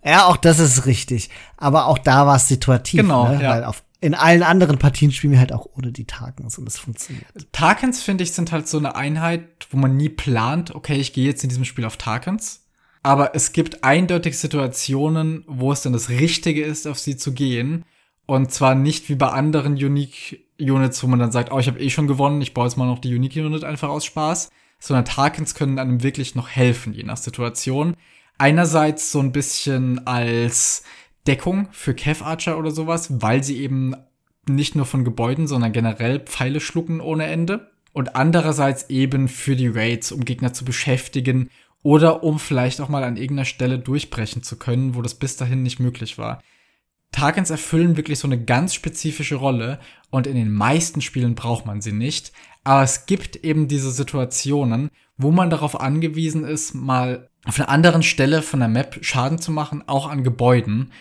[0.03, 1.29] Ja, auch das ist richtig.
[1.57, 3.01] Aber auch da war es situativ.
[3.01, 3.43] Genau, ne?
[3.43, 3.49] ja.
[3.49, 6.77] Weil auf, in allen anderen Partien spielen wir halt auch ohne die Tarkens und es
[6.77, 7.25] funktioniert.
[7.51, 11.25] Tarkens, finde ich, sind halt so eine Einheit, wo man nie plant, okay, ich gehe
[11.25, 12.64] jetzt in diesem Spiel auf Tarkens
[13.05, 17.85] aber es gibt eindeutig Situationen, wo es dann das Richtige ist, auf sie zu gehen.
[18.25, 21.79] Und zwar nicht wie bei anderen Unique Units, wo man dann sagt, oh, ich habe
[21.79, 25.05] eh schon gewonnen, ich baue jetzt mal noch die Unique Unit einfach aus Spaß, sondern
[25.05, 27.95] Tarkens können einem wirklich noch helfen, je nach Situation.
[28.39, 30.81] Einerseits so ein bisschen als
[31.27, 33.95] Deckung für Kev Archer oder sowas, weil sie eben
[34.49, 37.69] nicht nur von Gebäuden, sondern generell Pfeile schlucken ohne Ende.
[37.93, 41.51] Und andererseits eben für die Raids, um Gegner zu beschäftigen
[41.85, 45.61] oder um vielleicht auch mal an irgendeiner Stelle durchbrechen zu können, wo das bis dahin
[45.61, 46.41] nicht möglich war.
[47.11, 49.77] Targens erfüllen wirklich so eine ganz spezifische Rolle
[50.09, 52.31] und in den meisten Spielen braucht man sie nicht.
[52.63, 58.01] Aber es gibt eben diese Situationen, wo man darauf angewiesen ist, mal auf einer anderen
[58.01, 60.91] Stelle von der Map Schaden zu machen, auch an Gebäuden,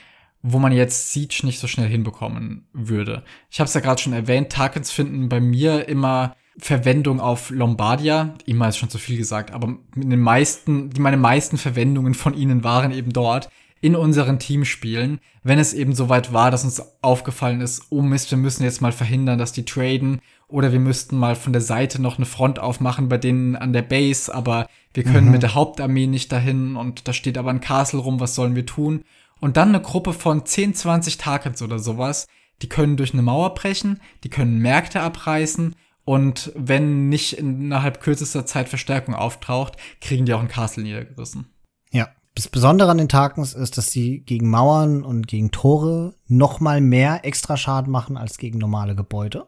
[0.43, 3.25] wo man jetzt Siege nicht so schnell hinbekommen würde.
[3.51, 8.35] Ich habe es ja gerade schon erwähnt, Tarkens finden bei mir immer Verwendung auf Lombardia.
[8.47, 12.35] Immer ist schon zu viel gesagt, aber in den meisten, die meine meisten Verwendungen von
[12.35, 13.49] ihnen waren eben dort
[13.81, 18.39] in unseren Teamspielen, wenn es eben soweit war, dass uns aufgefallen ist, oh Mist, wir
[18.39, 22.17] müssen jetzt mal verhindern, dass die traden oder wir müssten mal von der Seite noch
[22.17, 25.33] eine Front aufmachen bei denen an der Base, aber wir können mhm.
[25.33, 28.65] mit der Hauptarmee nicht dahin und da steht aber ein Castle rum, was sollen wir
[28.65, 29.05] tun?
[29.39, 32.27] Und dann eine Gruppe von 10, 20 Targets oder sowas,
[32.63, 38.45] die können durch eine Mauer brechen, die können Märkte abreißen und wenn nicht innerhalb kürzester
[38.45, 41.47] Zeit Verstärkung auftaucht, kriegen die auch ein Castle niedergerissen.
[41.93, 42.09] Ja.
[42.37, 46.81] Das Besondere an den Tarkens ist, dass sie gegen Mauern und gegen Tore noch mal
[46.81, 49.47] mehr extra Schaden machen als gegen normale Gebäude.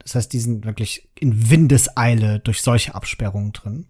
[0.00, 3.88] Das heißt, die sind wirklich in Windeseile durch solche Absperrungen drin.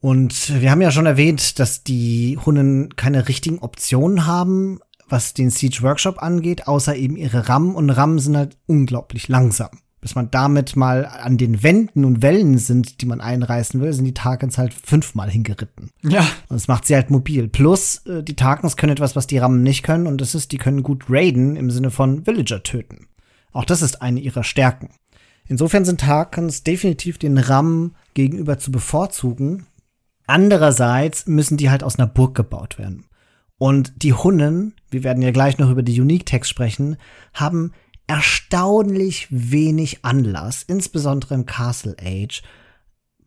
[0.00, 5.48] Und wir haben ja schon erwähnt, dass die Hunnen keine richtigen Optionen haben, was den
[5.48, 7.74] Siege Workshop angeht, außer eben ihre RAM.
[7.74, 12.58] Und RAM sind halt unglaublich langsam bis man damit mal an den Wänden und Wellen
[12.58, 15.90] sind, die man einreißen will, sind die Tarkens halt fünfmal hingeritten.
[16.02, 16.20] Ja.
[16.48, 17.48] Und das macht sie halt mobil.
[17.48, 20.58] Plus, äh, die Tarkens können etwas, was die Rammen nicht können, und das ist, die
[20.58, 23.08] können gut raiden im Sinne von Villager töten.
[23.52, 24.90] Auch das ist eine ihrer Stärken.
[25.46, 29.66] Insofern sind Tarkens definitiv den Ram gegenüber zu bevorzugen.
[30.26, 33.06] Andererseits müssen die halt aus einer Burg gebaut werden.
[33.58, 36.96] Und die Hunnen, wir werden ja gleich noch über die Unique-Text sprechen,
[37.34, 37.72] haben
[38.10, 42.42] erstaunlich wenig Anlass, insbesondere im Castle Age,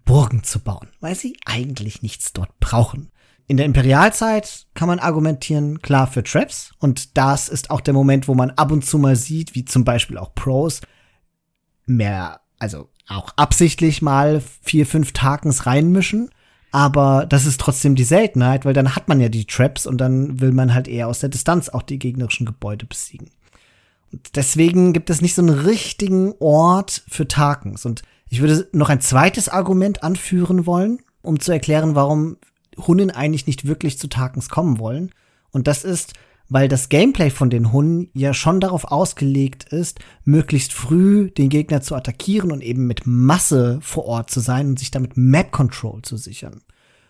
[0.03, 3.09] Burgen zu bauen, weil sie eigentlich nichts dort brauchen.
[3.47, 8.27] In der Imperialzeit kann man argumentieren, klar für Traps, und das ist auch der Moment,
[8.27, 10.81] wo man ab und zu mal sieht, wie zum Beispiel auch Pros
[11.85, 16.29] mehr, also auch absichtlich mal vier, fünf Takens reinmischen.
[16.73, 20.41] Aber das ist trotzdem die Seltenheit, weil dann hat man ja die Traps und dann
[20.41, 23.29] will man halt eher aus der Distanz auch die gegnerischen Gebäude besiegen
[24.35, 27.85] deswegen gibt es nicht so einen richtigen Ort für Tarkens.
[27.85, 32.37] Und ich würde noch ein zweites Argument anführen wollen, um zu erklären, warum
[32.77, 35.11] Hunnen eigentlich nicht wirklich zu Tarkens kommen wollen.
[35.51, 36.13] Und das ist,
[36.49, 41.81] weil das Gameplay von den Hunnen ja schon darauf ausgelegt ist, möglichst früh den Gegner
[41.81, 46.01] zu attackieren und eben mit Masse vor Ort zu sein und sich damit Map Control
[46.01, 46.61] zu sichern.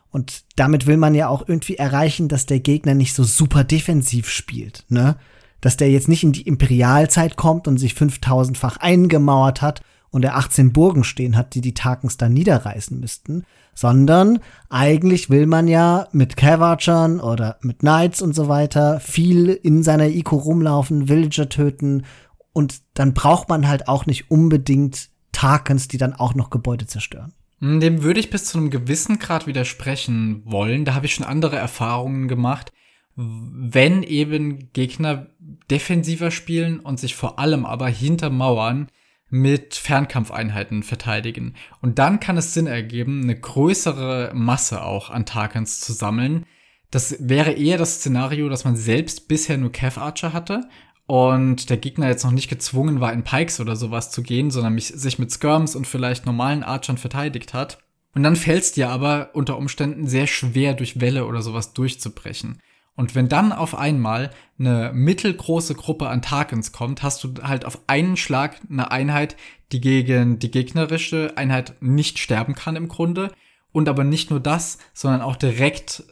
[0.10, 4.30] Und damit will man ja auch irgendwie erreichen, dass der Gegner nicht so super defensiv
[4.30, 5.18] spielt, ne?
[5.64, 10.36] Dass der jetzt nicht in die Imperialzeit kommt und sich 5000-fach eingemauert hat und er
[10.36, 16.10] 18 Burgen stehen hat, die die Tarkens dann niederreißen müssten, sondern eigentlich will man ja
[16.12, 22.04] mit Cavachern oder mit Knights und so weiter viel in seiner Ico rumlaufen, Villager töten
[22.52, 27.32] und dann braucht man halt auch nicht unbedingt Tarkens, die dann auch noch Gebäude zerstören.
[27.62, 30.84] Dem würde ich bis zu einem gewissen Grad widersprechen wollen.
[30.84, 32.74] Da habe ich schon andere Erfahrungen gemacht
[33.16, 35.28] wenn eben Gegner
[35.70, 38.88] defensiver spielen und sich vor allem aber hinter Mauern
[39.30, 41.56] mit Fernkampfeinheiten verteidigen.
[41.82, 46.46] Und dann kann es Sinn ergeben, eine größere Masse auch an Tarkans zu sammeln.
[46.92, 50.70] Das wäre eher das Szenario, dass man selbst bisher nur Cav Archer hatte
[51.08, 54.76] und der Gegner jetzt noch nicht gezwungen war, in Pikes oder sowas zu gehen, sondern
[54.76, 57.80] mich, sich mit Skirms und vielleicht normalen Archern verteidigt hat.
[58.16, 62.60] Und dann fällt es dir aber unter Umständen sehr schwer, durch Welle oder sowas durchzubrechen.
[62.96, 64.30] Und wenn dann auf einmal
[64.60, 69.36] eine mittelgroße Gruppe an Tarkens kommt, hast du halt auf einen Schlag eine Einheit,
[69.72, 73.32] die gegen die gegnerische Einheit nicht sterben kann im Grunde.
[73.72, 76.04] Und aber nicht nur das, sondern auch direkt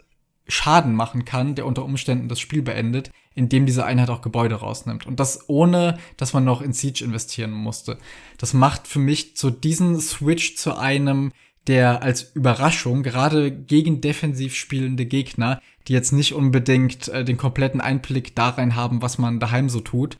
[0.48, 5.06] Schaden machen kann, der unter Umständen das Spiel beendet, indem diese Einheit auch Gebäude rausnimmt.
[5.06, 7.98] Und das ohne, dass man noch in Siege investieren musste.
[8.38, 11.32] Das macht für mich so diesen Switch zu einem,
[11.68, 17.82] der als Überraschung gerade gegen defensiv spielende Gegner, die jetzt nicht unbedingt äh, den kompletten
[17.82, 20.18] Einblick da rein haben, was man daheim so tut,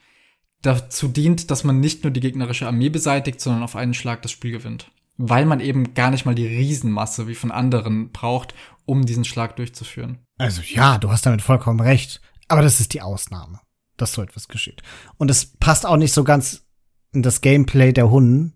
[0.62, 4.32] dazu dient, dass man nicht nur die gegnerische Armee beseitigt, sondern auf einen Schlag das
[4.32, 4.92] Spiel gewinnt.
[5.18, 8.54] Weil man eben gar nicht mal die Riesenmasse wie von anderen braucht,
[8.86, 10.20] um diesen Schlag durchzuführen.
[10.38, 12.22] Also ja, du hast damit vollkommen recht.
[12.48, 13.60] Aber das ist die Ausnahme,
[13.98, 14.82] dass so etwas geschieht.
[15.18, 16.66] Und es passt auch nicht so ganz
[17.14, 18.56] in das Gameplay der Hunden,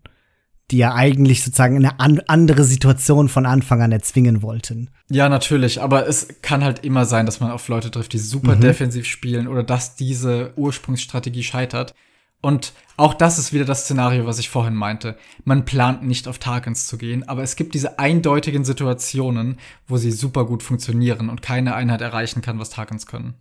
[0.72, 4.90] die ja eigentlich sozusagen eine an andere Situation von Anfang an erzwingen wollten.
[5.10, 8.56] Ja, natürlich, aber es kann halt immer sein, dass man auf Leute trifft, die super
[8.56, 8.62] mhm.
[8.62, 11.94] defensiv spielen oder dass diese Ursprungsstrategie scheitert.
[12.42, 15.18] Und auch das ist wieder das Szenario, was ich vorhin meinte.
[15.46, 20.12] Man plant nicht auf Tarkens zu gehen, aber es gibt diese eindeutigen Situationen, wo sie
[20.12, 23.36] super gut funktionieren und keine Einheit erreichen kann, was Tarkens können.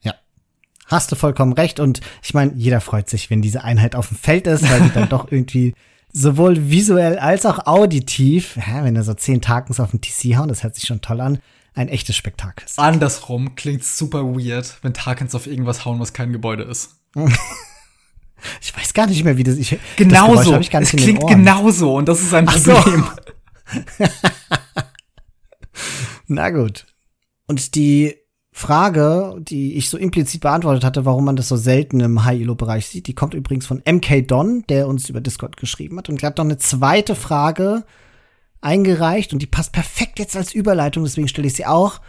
[0.00, 0.14] Ja.
[0.86, 1.80] Hast du vollkommen recht.
[1.80, 4.92] Und ich meine, jeder freut sich, wenn diese Einheit auf dem Feld ist, weil die
[4.92, 5.74] dann doch irgendwie
[6.14, 10.48] sowohl visuell als auch auditiv, ja, wenn er so zehn Takens auf den TC hauen,
[10.48, 11.40] das hört sich schon toll an,
[11.74, 12.78] ein echtes Spektakel ist.
[12.78, 17.00] Andersrum klingt super weird, wenn Takens auf irgendwas hauen, was kein Gebäude ist.
[18.62, 19.56] ich weiß gar nicht mehr, wie das.
[19.56, 20.52] Ich, genauso.
[20.52, 23.04] Das ich gar nicht es klingt genauso und das ist ein Problem.
[23.98, 24.04] So.
[26.28, 26.86] Na gut.
[27.48, 28.14] Und die
[28.56, 33.08] Frage, die ich so implizit beantwortet hatte, warum man das so selten im High-Elo-Bereich sieht,
[33.08, 36.08] die kommt übrigens von MK Don, der uns über Discord geschrieben hat.
[36.08, 37.82] Und er hat noch eine zweite Frage
[38.60, 42.00] eingereicht und die passt perfekt jetzt als Überleitung, deswegen stelle ich sie auch.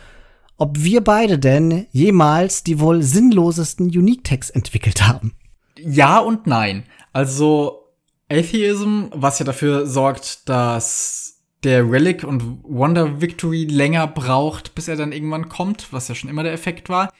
[0.56, 5.34] Ob wir beide denn jemals die wohl sinnlosesten Unique-Tags entwickelt haben?
[5.80, 6.84] Ja und nein.
[7.12, 7.90] Also
[8.30, 11.25] Atheism, was ja dafür sorgt, dass
[11.64, 16.30] der Relic und Wonder Victory länger braucht, bis er dann irgendwann kommt, was ja schon
[16.30, 17.12] immer der Effekt war.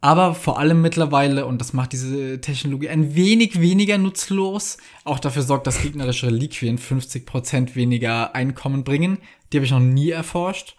[0.00, 5.42] Aber vor allem mittlerweile, und das macht diese Technologie ein wenig weniger nutzlos, auch dafür
[5.42, 9.18] sorgt, dass gegnerische Reliquien 50% weniger Einkommen bringen.
[9.52, 10.76] Die habe ich noch nie erforscht.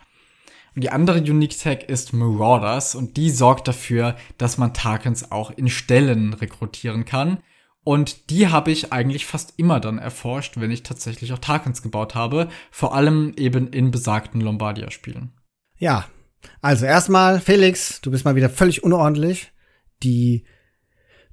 [0.76, 5.52] Und die andere Unique Tag ist Marauders und die sorgt dafür, dass man Tarkens auch
[5.52, 7.38] in Stellen rekrutieren kann.
[7.84, 12.16] Und die habe ich eigentlich fast immer dann erforscht, wenn ich tatsächlich auch Tarkens gebaut
[12.16, 12.48] habe.
[12.72, 15.34] Vor allem eben in besagten Lombardia-Spielen.
[15.78, 16.06] Ja,
[16.62, 19.52] also erstmal, Felix, du bist mal wieder völlig unordentlich.
[20.02, 20.46] Die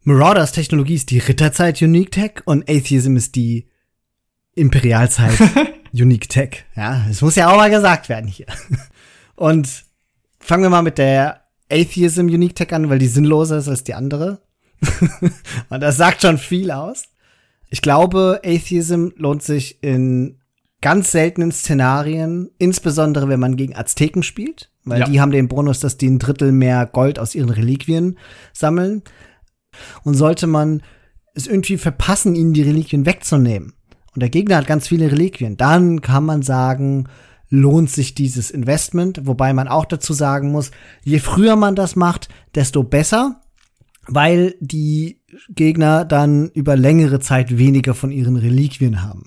[0.03, 3.69] Marauders-Technologie ist die Ritterzeit Unique Tech und Atheism ist die
[4.55, 5.39] Imperialzeit
[5.93, 6.65] Unique Tech.
[6.75, 8.47] Ja, es muss ja auch mal gesagt werden hier.
[9.37, 9.85] Und
[10.41, 13.95] fangen wir mal mit der Atheism Unique Tech an, weil die sinnloser ist als die
[13.95, 14.43] andere.
[15.69, 17.05] Und das sagt schon viel aus.
[17.69, 20.39] Ich glaube, Atheism lohnt sich in
[20.81, 25.07] ganz seltenen Szenarien, insbesondere wenn man gegen Azteken spielt, weil ja.
[25.07, 28.19] die haben den Bonus, dass die ein Drittel mehr Gold aus ihren Reliquien
[28.53, 29.03] sammeln.
[30.03, 30.83] Und sollte man
[31.35, 33.75] es irgendwie verpassen, ihnen die Reliquien wegzunehmen,
[34.15, 37.09] und der Gegner hat ganz viele Reliquien, dann kann man sagen,
[37.49, 40.71] lohnt sich dieses Investment, wobei man auch dazu sagen muss,
[41.03, 43.41] je früher man das macht, desto besser,
[44.11, 49.25] weil die Gegner dann über längere Zeit weniger von ihren Reliquien haben.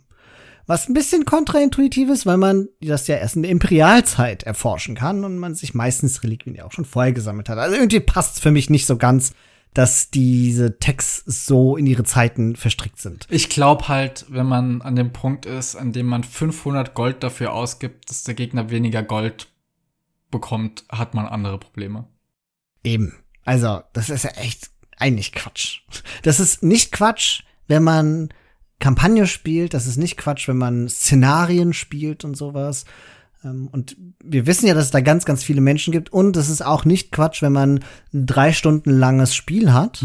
[0.65, 5.25] Was ein bisschen kontraintuitiv ist, weil man das ja erst in der Imperialzeit erforschen kann
[5.25, 7.57] und man sich meistens Reliquien ja auch schon vorher gesammelt hat.
[7.57, 9.33] Also irgendwie passt es für mich nicht so ganz,
[9.73, 13.25] dass diese Tags so in ihre Zeiten verstrickt sind.
[13.29, 17.53] Ich glaube halt, wenn man an dem Punkt ist, an dem man 500 Gold dafür
[17.53, 19.47] ausgibt, dass der Gegner weniger Gold
[20.31, 22.07] bekommt, hat man andere Probleme.
[22.83, 23.13] Eben.
[23.45, 24.72] Also, das ist ja echt
[25.03, 25.81] eigentlich Quatsch.
[26.23, 28.29] Das ist nicht Quatsch, wenn man
[28.79, 32.85] Kampagne spielt, das ist nicht Quatsch, wenn man Szenarien spielt und sowas.
[33.43, 36.11] Ähm, und wir wissen ja, dass es da ganz, ganz viele Menschen gibt.
[36.11, 37.83] Und es ist auch nicht Quatsch, wenn man
[38.13, 40.03] ein drei Stunden langes Spiel hat.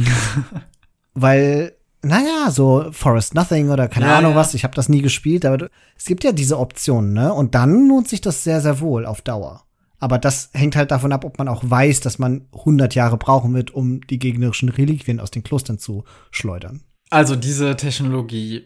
[1.15, 5.45] weil, naja, so Forest Nothing oder keine ja, Ahnung was, ich habe das nie gespielt,
[5.45, 7.33] aber es gibt ja diese Optionen, ne?
[7.33, 9.65] Und dann lohnt sich das sehr, sehr wohl auf Dauer.
[10.01, 13.55] Aber das hängt halt davon ab, ob man auch weiß, dass man 100 Jahre brauchen
[13.55, 16.83] wird, um die gegnerischen Reliquien aus den Klostern zu schleudern.
[17.11, 18.65] Also diese Technologie,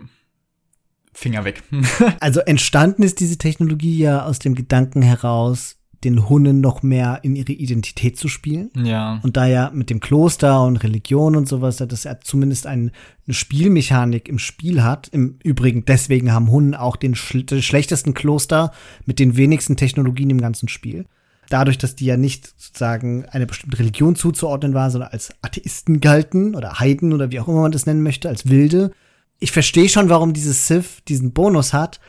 [1.14, 1.62] Finger weg.
[2.20, 7.36] also entstanden ist diese Technologie ja aus dem Gedanken heraus, den Hunnen noch mehr in
[7.36, 8.70] ihre Identität zu spielen.
[8.76, 9.20] Ja.
[9.22, 12.90] Und da ja mit dem Kloster und Religion und sowas, dass er zumindest ein,
[13.26, 15.08] eine Spielmechanik im Spiel hat.
[15.08, 18.72] Im Übrigen, deswegen haben Hunnen auch den, schl den schlechtesten Kloster
[19.06, 21.06] mit den wenigsten Technologien im ganzen Spiel.
[21.52, 26.54] Dadurch, dass die ja nicht sozusagen einer bestimmten Religion zuzuordnen war, sondern als Atheisten galten
[26.54, 28.92] oder Heiden oder wie auch immer man das nennen möchte, als Wilde.
[29.38, 32.00] Ich verstehe schon, warum dieses Sith diesen Bonus hat,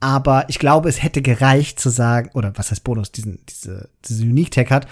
[0.00, 4.24] aber ich glaube, es hätte gereicht zu sagen, oder was heißt Bonus, diesen, diese, diese
[4.24, 4.86] Unique-Tag hat,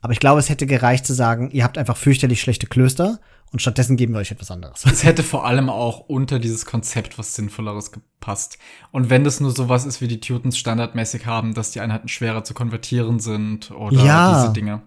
[0.00, 3.20] aber ich glaube, es hätte gereicht zu sagen, ihr habt einfach fürchterlich schlechte Klöster
[3.52, 4.84] und stattdessen geben wir euch etwas anderes.
[4.84, 8.58] Es hätte vor allem auch unter dieses Konzept was Sinnvolleres gepasst.
[8.92, 12.44] Und wenn das nur sowas ist, wie die Tutens standardmäßig haben, dass die Einheiten schwerer
[12.44, 14.40] zu konvertieren sind oder Ja.
[14.42, 14.82] diese Dinge.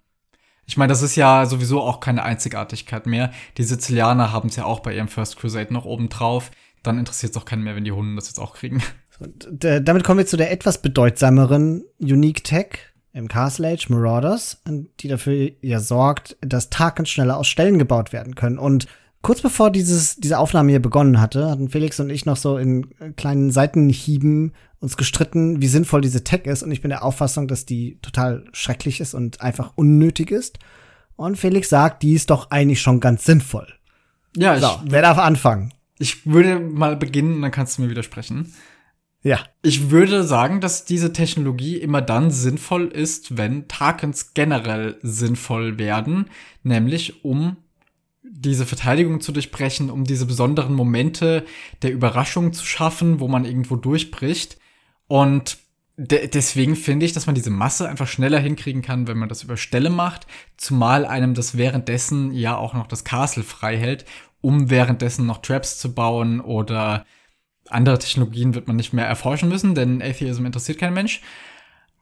[0.65, 3.31] Ich meine, das ist ja sowieso auch keine Einzigartigkeit mehr.
[3.57, 6.51] Die Sizilianer haben es ja auch bei ihrem First Crusade noch oben drauf.
[6.83, 8.81] Dann interessiert es auch keinen mehr, wenn die Hunden das jetzt auch kriegen.
[9.19, 14.61] Und, äh, damit kommen wir zu der etwas bedeutsameren Unique Tech im Castle Age Marauders,
[14.99, 18.59] die dafür ja sorgt, dass Tarkens schneller aus Stellen gebaut werden können.
[18.59, 18.87] Und
[19.21, 22.91] kurz bevor dieses, diese Aufnahme hier begonnen hatte, hatten Felix und ich noch so in
[22.99, 26.63] äh, kleinen Seitenhieben uns gestritten, wie sinnvoll diese Tech ist.
[26.63, 30.59] Und ich bin der Auffassung, dass die total schrecklich ist und einfach unnötig ist.
[31.15, 33.67] Und Felix sagt, die ist doch eigentlich schon ganz sinnvoll.
[34.37, 35.73] Ja, ich, So, wer darf anfangen?
[35.99, 38.53] ich würde mal beginnen, dann kannst du mir widersprechen.
[39.21, 39.39] Ja.
[39.61, 46.29] Ich würde sagen, dass diese Technologie immer dann sinnvoll ist, wenn Tarkens generell sinnvoll werden,
[46.63, 47.57] nämlich um
[48.23, 51.45] diese Verteidigung zu durchbrechen, um diese besonderen Momente
[51.81, 54.57] der Überraschung zu schaffen, wo man irgendwo durchbricht.
[55.07, 55.57] Und
[55.97, 59.43] de deswegen finde ich, dass man diese Masse einfach schneller hinkriegen kann, wenn man das
[59.43, 64.05] über Stelle macht, zumal einem das währenddessen ja auch noch das Castle frei hält,
[64.39, 67.05] um währenddessen noch Traps zu bauen oder
[67.69, 71.21] andere Technologien wird man nicht mehr erforschen müssen, denn Atheism interessiert kein Mensch.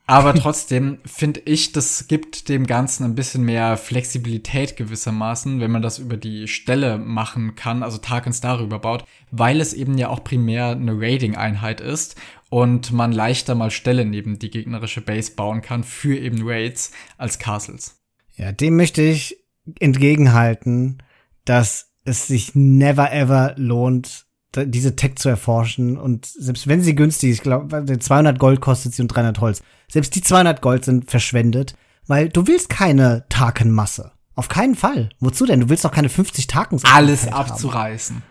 [0.09, 5.82] Aber trotzdem finde ich, das gibt dem Ganzen ein bisschen mehr Flexibilität gewissermaßen, wenn man
[5.82, 10.24] das über die Stelle machen kann, also Tarkens darüber baut, weil es eben ja auch
[10.24, 12.15] primär eine Raiding-Einheit ist
[12.49, 17.38] und man leichter mal Stelle neben die gegnerische Base bauen kann für eben Raids als
[17.38, 17.99] Castles.
[18.36, 19.38] Ja, dem möchte ich
[19.80, 21.03] entgegenhalten,
[21.43, 24.26] dass es sich never ever lohnt,
[24.66, 25.97] diese Tech zu erforschen.
[25.97, 29.62] Und selbst wenn sie günstig ist, ich glaube, 200 Gold kostet sie und 300 Holz.
[29.88, 31.76] Selbst die 200 Gold sind verschwendet,
[32.08, 34.12] weil du willst keine Takenmasse.
[34.36, 35.10] Auf keinen Fall.
[35.20, 35.62] Wozu denn?
[35.62, 36.84] Du willst doch keine 50 Takens.
[36.86, 37.51] Alles Einheit haben.
[37.51, 38.24] abzureißen.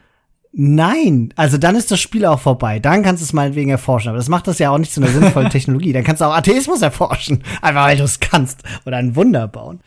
[0.59, 2.79] Nein, also dann ist das Spiel auch vorbei.
[2.79, 4.09] Dann kannst du es meinetwegen erforschen.
[4.09, 5.93] Aber das macht das ja auch nicht zu einer sinnvollen Technologie.
[5.93, 7.43] Dann kannst du auch Atheismus erforschen.
[7.61, 8.62] Einfach weil du es kannst.
[8.87, 9.81] Oder ein Wunder bauen.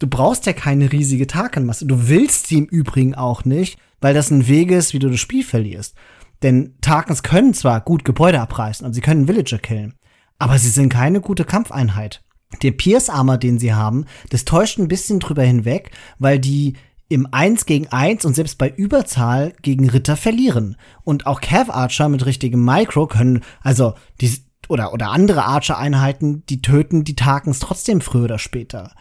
[0.00, 1.86] Du brauchst ja keine riesige Takenmasse.
[1.86, 5.20] Du willst sie im Übrigen auch nicht, weil das ein Weg ist, wie du das
[5.20, 5.94] Spiel verlierst.
[6.42, 9.94] Denn Takens können zwar gut Gebäude abreißen und sie können Villager killen,
[10.38, 12.22] aber sie sind keine gute Kampfeinheit.
[12.62, 16.74] Der Pierce Armor, den sie haben, das täuscht ein bisschen drüber hinweg, weil die
[17.10, 20.76] im 1 gegen 1 und selbst bei Überzahl gegen Ritter verlieren.
[21.04, 24.32] Und auch Cav Archer mit richtigem Micro können, also die,
[24.68, 28.92] oder, oder andere Archer-Einheiten, die töten die Tarkens trotzdem früher oder später.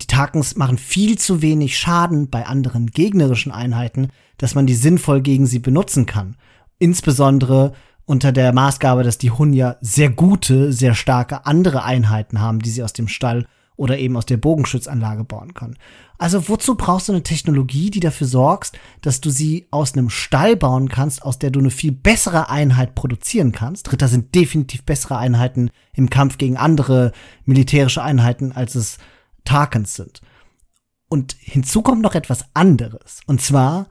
[0.00, 5.22] Die Tarkens machen viel zu wenig Schaden bei anderen gegnerischen Einheiten, dass man die sinnvoll
[5.22, 6.36] gegen sie benutzen kann.
[6.78, 7.72] Insbesondere
[8.04, 12.70] unter der Maßgabe, dass die Hun ja sehr gute, sehr starke andere Einheiten haben, die
[12.70, 13.46] sie aus dem Stall
[13.76, 15.76] oder eben aus der Bogenschützanlage bauen können.
[16.18, 20.56] Also wozu brauchst du eine Technologie, die dafür sorgst, dass du sie aus einem Stall
[20.56, 23.92] bauen kannst, aus der du eine viel bessere Einheit produzieren kannst?
[23.92, 27.12] Ritter sind definitiv bessere Einheiten im Kampf gegen andere
[27.44, 28.98] militärische Einheiten, als es
[29.48, 30.20] Tarkens sind.
[31.08, 33.20] Und hinzu kommt noch etwas anderes.
[33.26, 33.88] Und zwar,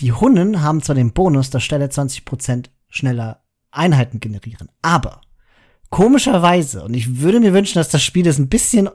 [0.00, 5.20] die Hunnen haben zwar den Bonus, dass Stelle 20% schneller Einheiten generieren, aber
[5.90, 8.88] komischerweise, und ich würde mir wünschen, dass das Spiel das ein bisschen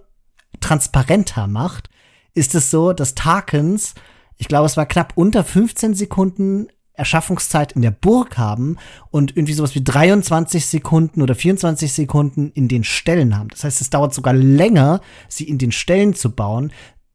[0.59, 1.89] transparenter macht,
[2.33, 3.93] ist es so, dass Tarkens,
[4.37, 6.67] ich glaube, es war knapp unter 15 Sekunden
[7.01, 8.77] Erschaffungszeit in der Burg haben
[9.09, 13.49] und irgendwie sowas wie 23 Sekunden oder 24 Sekunden in den Ställen haben.
[13.49, 16.71] Das heißt, es dauert sogar länger, sie in den Ställen zu bauen.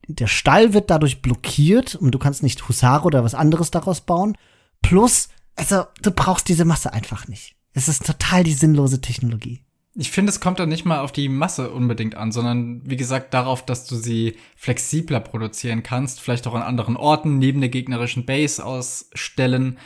[0.09, 4.37] Der Stall wird dadurch blockiert und du kannst nicht Husare oder was anderes daraus bauen.
[4.83, 7.55] Plus, also, du brauchst diese Masse einfach nicht.
[7.73, 9.66] Es ist total die sinnlose Technologie.
[9.99, 13.33] Ich finde, es kommt dann nicht mal auf die Masse unbedingt an, sondern wie gesagt
[13.33, 18.27] darauf, dass du sie flexibler produzieren kannst, vielleicht auch an anderen Orten neben der gegnerischen
[18.27, 19.79] Base ausstellen.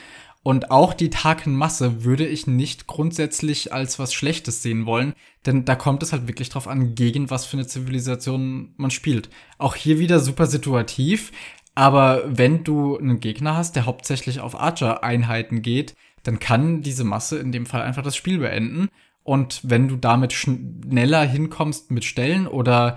[0.42, 5.12] Und auch die Takenmasse würde ich nicht grundsätzlich als was Schlechtes sehen wollen,
[5.46, 9.28] denn da kommt es halt wirklich drauf an, gegen was für eine Zivilisation man spielt.
[9.58, 11.30] Auch hier wieder super situativ,
[11.74, 17.38] aber wenn du einen Gegner hast, der hauptsächlich auf Archer-Einheiten geht, dann kann diese Masse
[17.38, 18.88] in dem Fall einfach das Spiel beenden.
[19.22, 22.96] Und wenn du damit schneller hinkommst mit Stellen oder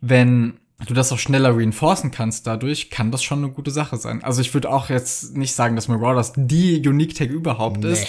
[0.00, 4.22] wenn du das auch schneller reinforcen kannst dadurch, kann das schon eine gute Sache sein.
[4.22, 7.92] Also ich würde auch jetzt nicht sagen, dass Marauders die Unique Tag überhaupt nee.
[7.92, 8.06] ist,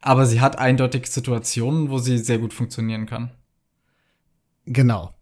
[0.00, 3.30] aber sie hat eindeutig Situationen, wo sie sehr gut funktionieren kann.
[4.66, 5.14] Genau.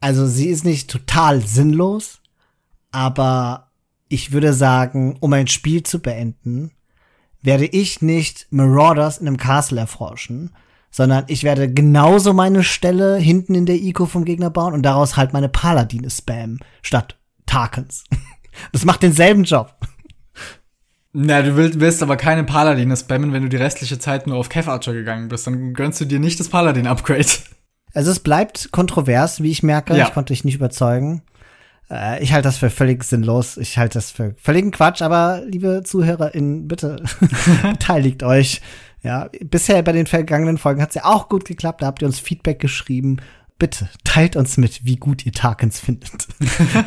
[0.00, 2.20] Also sie ist nicht total sinnlos,
[2.90, 3.70] aber
[4.08, 6.72] ich würde sagen, um ein Spiel zu beenden,
[7.40, 10.50] werde ich nicht Marauders in einem Castle erforschen,
[10.92, 15.16] sondern ich werde genauso meine Stelle hinten in der Eco vom Gegner bauen und daraus
[15.16, 18.04] halt meine Paladine spammen, statt Tarkens.
[18.70, 19.74] Das macht denselben Job.
[21.14, 24.50] Na, du willst, willst aber keine Paladine spammen, wenn du die restliche Zeit nur auf
[24.50, 25.46] Kev Archer gegangen bist.
[25.46, 27.24] Dann gönnst du dir nicht das Paladin-Upgrade.
[27.94, 29.96] Also es bleibt kontrovers, wie ich merke.
[29.96, 30.06] Ja.
[30.06, 31.22] Ich konnte dich nicht überzeugen.
[31.90, 33.56] Äh, ich halte das für völlig sinnlos.
[33.56, 35.02] Ich halte das für völligen Quatsch.
[35.02, 37.02] Aber liebe ZuhörerInnen, bitte
[37.62, 38.60] beteiligt euch.
[39.02, 41.82] Ja, bisher bei den vergangenen Folgen hat es ja auch gut geklappt.
[41.82, 43.18] Da habt ihr uns Feedback geschrieben.
[43.58, 46.28] Bitte teilt uns mit, wie gut ihr Tarkens findet.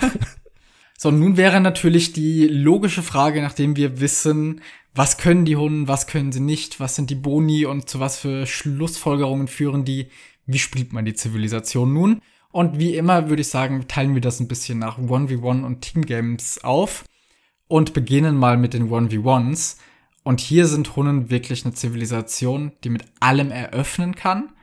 [0.97, 4.61] so, nun wäre natürlich die logische Frage, nachdem wir wissen,
[4.93, 8.17] was können die Hunden, was können sie nicht, was sind die Boni und zu was
[8.17, 10.07] für Schlussfolgerungen führen die,
[10.45, 12.21] wie spielt man die Zivilisation nun?
[12.55, 16.63] Und wie immer würde ich sagen, teilen wir das ein bisschen nach 1v1 und Teamgames
[16.63, 17.03] auf
[17.67, 19.75] und beginnen mal mit den 1v1s.
[20.23, 24.53] Und hier sind Hunnen wirklich eine Zivilisation, die mit allem eröffnen kann,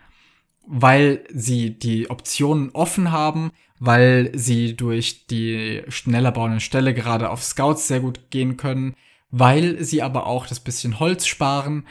[0.66, 7.44] weil sie die Optionen offen haben, weil sie durch die schneller bauenden Stelle gerade auf
[7.44, 8.94] Scouts sehr gut gehen können,
[9.30, 11.86] weil sie aber auch das bisschen Holz sparen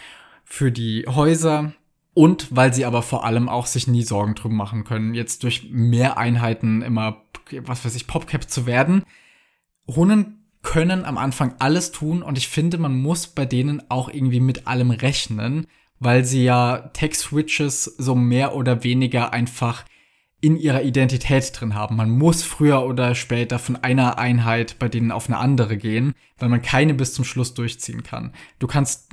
[0.46, 1.74] für die Häuser
[2.14, 5.70] und weil sie aber vor allem auch sich nie Sorgen drum machen können, jetzt durch
[5.72, 7.24] mehr Einheiten immer,
[7.62, 9.04] was weiß ich, Popcap zu werden.
[9.88, 14.40] Hunnen können am Anfang alles tun und ich finde, man muss bei denen auch irgendwie
[14.40, 15.68] mit allem rechnen,
[16.00, 19.86] weil sie ja Tech-Switches so mehr oder weniger einfach
[20.42, 21.96] in ihrer Identität drin haben.
[21.96, 26.50] Man muss früher oder später von einer Einheit bei denen auf eine andere gehen, weil
[26.50, 28.34] man keine bis zum Schluss durchziehen kann.
[28.58, 29.12] Du kannst,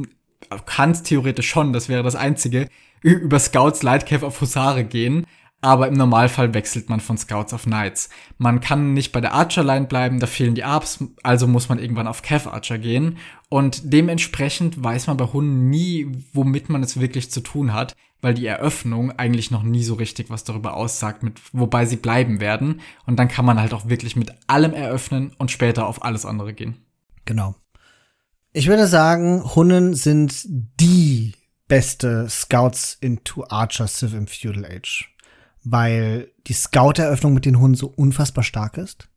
[0.65, 2.69] kannst theoretisch schon, das wäre das Einzige,
[3.03, 5.27] über Scouts Lightcav auf Husare gehen,
[5.61, 8.11] aber im Normalfall wechselt man von Scouts auf Knights.
[8.39, 12.07] Man kann nicht bei der Archer-Line bleiben, da fehlen die Arps, also muss man irgendwann
[12.07, 13.19] auf Cav Archer gehen.
[13.49, 18.35] Und dementsprechend weiß man bei Hunden nie, womit man es wirklich zu tun hat, weil
[18.35, 22.81] die Eröffnung eigentlich noch nie so richtig was darüber aussagt, mit wobei sie bleiben werden.
[23.07, 26.53] Und dann kann man halt auch wirklich mit allem eröffnen und später auf alles andere
[26.53, 26.77] gehen.
[27.25, 27.57] Genau.
[28.53, 30.45] Ich würde sagen, Hunnen sind
[30.81, 31.33] die
[31.69, 35.09] beste Scouts into Archer Civ im Feudal Age
[35.71, 39.09] weil die Scout-Eröffnung mit den Hunden so unfassbar stark ist.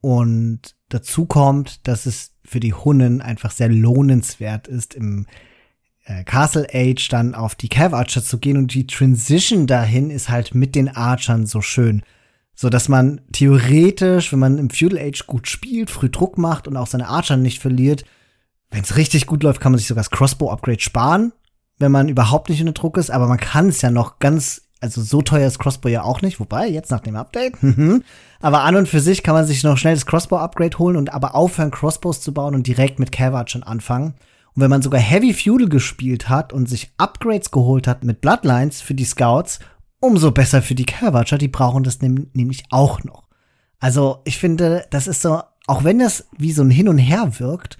[0.00, 5.26] Und dazu kommt, dass es für die Hunden einfach sehr lohnenswert ist, im
[6.04, 10.28] äh, Castle Age dann auf die Cav Archer zu gehen und die Transition dahin ist
[10.28, 12.02] halt mit den Archern so schön.
[12.54, 16.76] So dass man theoretisch, wenn man im Feudal Age gut spielt, früh Druck macht und
[16.76, 18.04] auch seine Archer nicht verliert,
[18.70, 21.32] wenn es richtig gut läuft, kann man sich sogar das Crossbow Upgrade sparen,
[21.78, 25.00] wenn man überhaupt nicht unter Druck ist, aber man kann es ja noch ganz also
[25.00, 27.54] so teuer ist Crossbow ja auch nicht, wobei jetzt nach dem Update.
[27.62, 28.04] Mhm.
[28.40, 31.34] aber an und für sich kann man sich noch schnell das Crossbow-Upgrade holen und aber
[31.34, 34.14] aufhören, Crossbows zu bauen und direkt mit Cavards anfangen.
[34.54, 38.82] Und wenn man sogar Heavy Feudal gespielt hat und sich Upgrades geholt hat mit Bloodlines
[38.82, 39.60] für die Scouts,
[39.98, 43.24] umso besser für die Cavarcher, die brauchen das nämlich auch noch.
[43.80, 47.40] Also ich finde, das ist so, auch wenn das wie so ein Hin und Her
[47.40, 47.78] wirkt,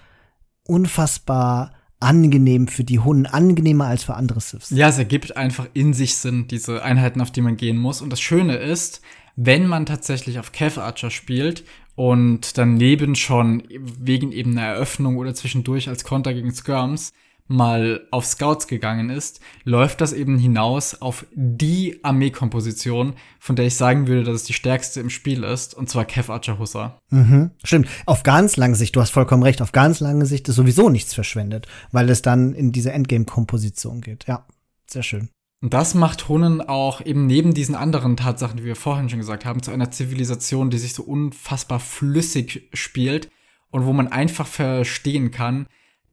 [0.66, 1.72] unfassbar
[2.04, 4.70] angenehm für die Hunden, angenehmer als für andere Siths.
[4.70, 8.02] Ja, es ergibt einfach in sich Sinn, diese Einheiten, auf die man gehen muss.
[8.02, 9.00] Und das Schöne ist,
[9.36, 11.64] wenn man tatsächlich auf Kev Archer spielt
[11.96, 17.12] und daneben schon wegen eben einer Eröffnung oder zwischendurch als Konter gegen Skirms
[17.46, 23.76] mal auf Scouts gegangen ist, läuft das eben hinaus auf die Armeekomposition, von der ich
[23.76, 26.98] sagen würde, dass es die stärkste im Spiel ist, und zwar Kev Archer Hussar.
[27.10, 27.88] Mhm, stimmt.
[28.06, 31.12] Auf ganz lange Sicht, du hast vollkommen recht, auf ganz lange Sicht ist sowieso nichts
[31.12, 34.24] verschwendet, weil es dann in diese Endgame-Komposition geht.
[34.26, 34.46] Ja,
[34.86, 35.28] sehr schön.
[35.60, 39.44] Und das macht Hunnen auch eben neben diesen anderen Tatsachen, die wir vorhin schon gesagt
[39.46, 43.30] haben, zu einer Zivilisation, die sich so unfassbar flüssig spielt
[43.70, 45.66] und wo man einfach verstehen kann,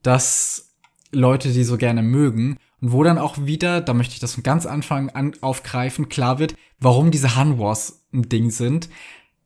[0.04, 0.71] dass
[1.12, 2.58] Leute, die so gerne mögen.
[2.82, 6.40] Und wo dann auch wieder, da möchte ich das von ganz Anfang an aufgreifen, klar
[6.40, 8.90] wird, warum diese Han Wars ein Ding sind.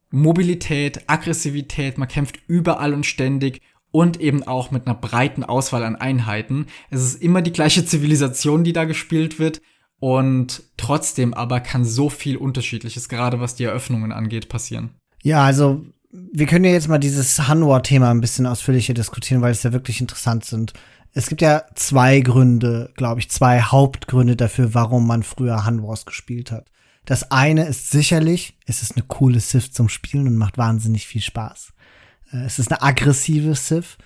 [0.10, 3.62] Mobilität, Aggressivität, man kämpft überall und ständig
[3.92, 6.68] und eben auch mit einer breiten Auswahl an Einheiten.
[6.90, 9.62] Es ist immer die gleiche Zivilisation, die da gespielt wird.
[10.00, 14.92] Und trotzdem aber kann so viel Unterschiedliches, gerade was die Eröffnungen angeht, passieren.
[15.24, 19.52] Ja, also wir können ja jetzt mal dieses Han War-Thema ein bisschen ausführlicher diskutieren, weil
[19.52, 20.74] es ja wirklich interessant sind
[21.18, 26.06] Es gibt ja zwei Gründe, glaube ich, zwei Hauptgründe dafür, warum man früher Hand Wars
[26.06, 26.70] gespielt hat.
[27.06, 31.22] Das eine ist sicherlich, es ist eine coole Civ zum Spielen und macht wahnsinnig viel
[31.22, 31.72] Spaß.
[32.34, 33.98] Äh, es ist eine aggressive Civ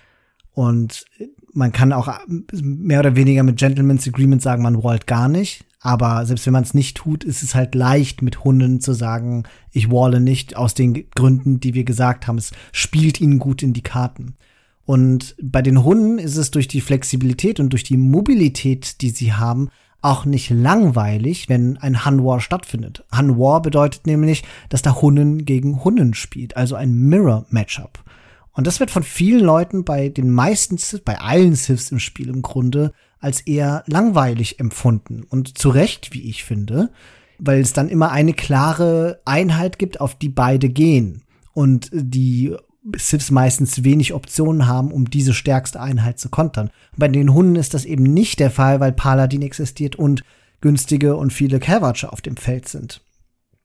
[0.52, 1.04] und
[1.52, 2.08] man kann auch
[2.52, 5.64] mehr oder weniger mit Gentleman's Agreement sagen, man wallt gar nicht.
[5.80, 9.44] Aber selbst wenn man es nicht tut, ist es halt leicht mit Hunden zu sagen,
[9.72, 12.38] ich walle nicht aus den Gründen, die wir gesagt haben.
[12.38, 14.36] Es spielt ihnen gut in die Karten.
[14.90, 19.32] Und bei den Hunden ist es durch die Flexibilität und durch die Mobilität, die sie
[19.32, 19.68] haben,
[20.02, 23.04] auch nicht langweilig, wenn ein Han War stattfindet.
[23.12, 28.02] Han War bedeutet nämlich, dass da Hunden gegen Hunden spielt, also ein Mirror Matchup.
[28.50, 32.42] Und das wird von vielen Leuten bei den meisten, bei allen Siths im Spiel im
[32.42, 35.22] Grunde als eher langweilig empfunden.
[35.22, 36.90] Und zu Recht, wie ich finde,
[37.38, 41.22] weil es dann immer eine klare Einheit gibt, auf die beide gehen.
[41.52, 42.56] Und die
[42.96, 46.70] Siths meistens wenig Optionen haben, um diese stärkste Einheit zu kontern.
[46.96, 50.22] Bei den Hunden ist das eben nicht der Fall, weil Paladin existiert und
[50.60, 53.02] günstige und viele Cavatcher auf dem Feld sind.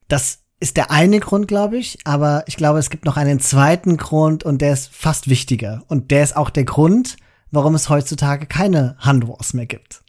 [0.08, 3.96] Das ist der eine Grund, glaube ich, aber ich glaube, es gibt noch einen zweiten
[3.96, 5.84] Grund und der ist fast wichtiger.
[5.88, 7.16] Und der ist auch der Grund,
[7.50, 10.02] warum es heutzutage keine Handwars mehr gibt.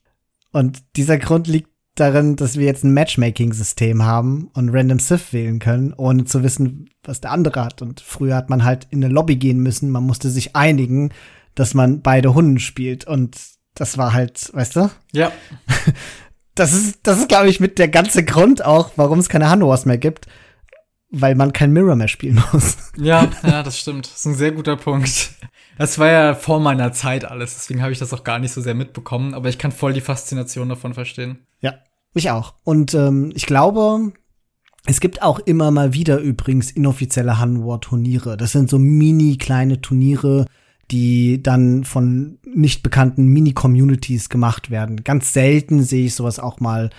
[0.52, 1.70] Und dieser Grund liegt
[2.00, 6.90] darin, dass wir jetzt ein Matchmaking-System haben und Random Sith wählen können, ohne zu wissen,
[7.04, 7.82] was der andere hat.
[7.82, 11.12] Und früher hat man halt in eine Lobby gehen müssen, man musste sich einigen,
[11.56, 13.06] dass man beide Hunden spielt.
[13.06, 13.38] Und
[13.74, 14.90] das war halt, weißt du?
[15.12, 15.32] Ja.
[16.58, 19.86] Das ist, das ist, glaube ich, mit der ganze Grund auch, warum es keine Handwars
[19.86, 20.26] mehr gibt,
[21.12, 22.78] weil man kein Mirror mehr spielen muss.
[22.98, 24.08] Ja, ja, das stimmt.
[24.08, 25.34] Das ist ein sehr guter Punkt.
[25.78, 28.62] Das war ja vor meiner Zeit alles, deswegen habe ich das auch gar nicht so
[28.62, 31.40] sehr mitbekommen, aber ich kann voll die Faszination davon verstehen.
[31.62, 31.76] Ja,
[32.14, 32.56] mich auch.
[32.64, 34.12] Und ähm, ich glaube,
[34.86, 38.38] es gibt auch immer mal wieder übrigens inoffizielle Hanwar-Turniere.
[38.38, 40.46] Das sind so mini kleine Turniere,
[40.90, 45.04] die dann von nicht bekannten Mini-Communities gemacht werden.
[45.04, 46.90] Ganz selten sehe ich sowas auch mal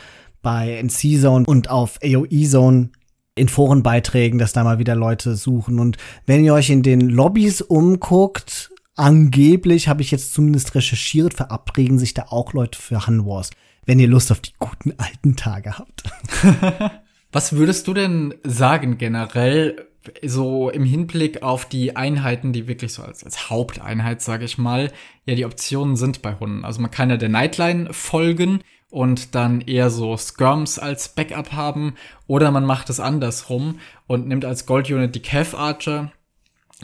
[0.42, 2.90] bei NC-Zone und auf AOE-Zone
[3.38, 5.78] in Forenbeiträgen, dass da mal wieder Leute suchen.
[5.78, 11.98] Und wenn ihr euch in den Lobbys umguckt, angeblich habe ich jetzt zumindest recherchiert, verabreden
[11.98, 13.50] sich da auch Leute für Hanwars,
[13.86, 16.02] wenn ihr Lust auf die guten alten Tage habt.
[17.32, 19.88] Was würdest du denn sagen generell,
[20.24, 24.90] so im Hinblick auf die Einheiten, die wirklich so als, als Haupteinheit, sage ich mal,
[25.26, 26.64] ja die Optionen sind bei Hunden.
[26.64, 28.60] Also man kann ja der Nightline folgen
[28.90, 31.94] und dann eher so Skirms als Backup haben
[32.26, 36.12] oder man macht es andersrum und nimmt als Gold-Unit die Cav Archer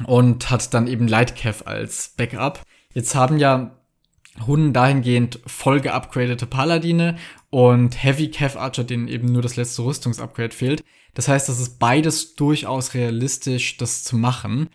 [0.07, 2.63] und hat dann eben Light Cav als Backup.
[2.93, 3.79] Jetzt haben ja
[4.47, 7.17] Hunden dahingehend voll geupgradete Paladine
[7.51, 10.85] und Heavy Cav Archer, denen eben nur das letzte Rüstungsupgrade fehlt.
[11.15, 14.69] Das heißt, das ist beides durchaus realistisch, das zu machen.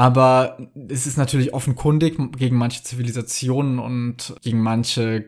[0.00, 0.56] Aber
[0.88, 5.26] es ist natürlich offenkundig, gegen manche Zivilisationen und gegen manche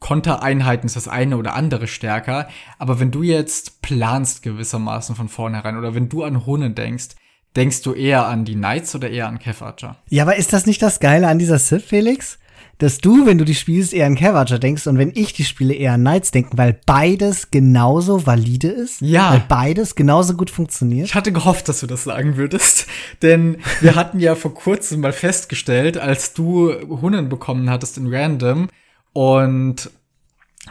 [0.00, 2.48] Kontereinheiten ist das eine oder andere stärker.
[2.80, 7.10] Aber wenn du jetzt planst gewissermaßen von vornherein oder wenn du an Hunde denkst,
[7.54, 9.94] denkst du eher an die Knights oder eher an Kev Archer?
[10.08, 12.40] Ja, aber ist das nicht das Geile an dieser Sith, Felix?
[12.78, 15.74] Dass du, wenn du die spielst, eher an Cavager denkst und wenn ich die spiele,
[15.74, 19.00] eher an Knights denken, weil beides genauso valide ist.
[19.00, 19.32] Ja.
[19.32, 21.06] Weil beides genauso gut funktioniert.
[21.06, 22.86] Ich hatte gehofft, dass du das sagen würdest.
[23.22, 28.68] Denn wir hatten ja vor kurzem mal festgestellt, als du Hunden bekommen hattest in Random
[29.12, 29.90] und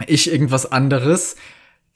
[0.06, 1.36] ich irgendwas anderes,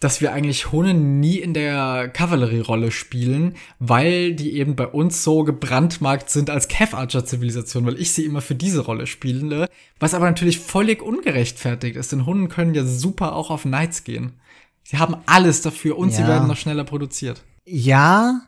[0.02, 5.44] dass wir eigentlich Hunnen nie in der Kavallerierolle spielen, weil die eben bei uns so
[5.44, 9.68] gebrandmarkt sind als Cav Archer Zivilisation, weil ich sie immer für diese Rolle spiele,
[10.00, 14.40] was aber natürlich völlig ungerechtfertigt ist, denn Hunden können ja super auch auf Knights gehen.
[14.82, 16.16] Sie haben alles dafür und ja.
[16.16, 17.44] sie werden noch schneller produziert.
[17.64, 18.40] Ja,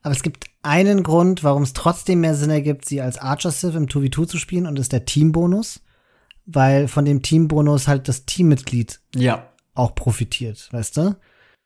[0.00, 3.74] aber es gibt einen Grund, warum es trotzdem mehr Sinn ergibt, sie als Archer Civ
[3.74, 5.82] im 2v2 zu spielen und das ist der Teambonus,
[6.46, 11.16] weil von dem Teambonus halt das Teammitglied ja auch profitiert, weißt du?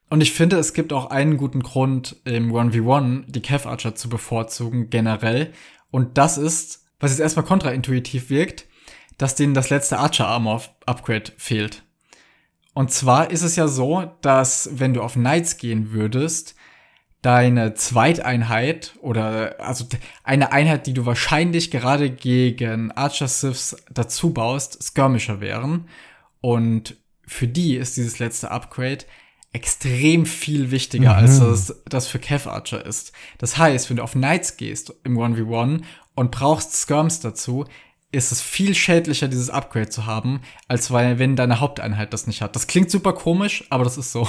[0.08, 4.08] Und ich finde, es gibt auch einen guten Grund, im 1v1 die Kev Archer zu
[4.08, 5.52] bevorzugen, generell.
[5.90, 8.66] Und das ist, was jetzt erstmal kontraintuitiv wirkt,
[9.18, 11.82] dass denen das letzte Archer Armor Upgrade fehlt.
[12.74, 16.54] Und zwar ist es ja so, dass wenn du auf Knights gehen würdest,
[17.22, 19.86] deine Zweiteinheit oder also
[20.22, 25.88] eine Einheit, die du wahrscheinlich gerade gegen Archer Siths dazu baust, Skirmisher wären.
[26.40, 26.96] Und
[27.26, 29.04] für die ist dieses letzte Upgrade
[29.52, 31.18] extrem viel wichtiger, mhm.
[31.18, 33.12] als das, das für Kev Archer ist.
[33.38, 35.82] Das heißt, wenn du auf Knights gehst im 1v1
[36.14, 37.64] und brauchst Skirms dazu,
[38.12, 42.42] ist es viel schädlicher, dieses Upgrade zu haben, als weil, wenn deine Haupteinheit das nicht
[42.42, 42.54] hat.
[42.54, 44.28] Das klingt super komisch, aber das ist so.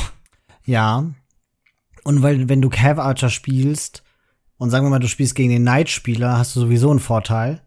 [0.65, 1.05] Ja.
[2.03, 4.03] Und weil, wenn du Cav Archer spielst,
[4.57, 7.61] und sagen wir mal, du spielst gegen den Knight-Spieler, hast du sowieso einen Vorteil.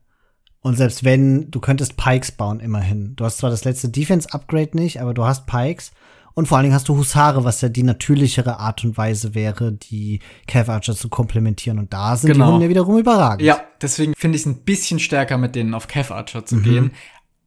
[0.63, 3.15] Und selbst wenn, du könntest Pikes bauen, immerhin.
[3.17, 5.91] Du hast zwar das letzte Defense-Upgrade nicht, aber du hast Pikes.
[6.35, 9.73] Und vor allen Dingen hast du Husare, was ja die natürlichere Art und Weise wäre,
[9.73, 11.79] die Cav Archer zu komplementieren.
[11.79, 12.47] Und da sind Genau.
[12.47, 13.43] die Hunde wiederum überragend.
[13.43, 16.63] Ja, deswegen finde ich es ein bisschen stärker, mit denen auf Cav Archer zu Mhm.
[16.63, 16.91] gehen.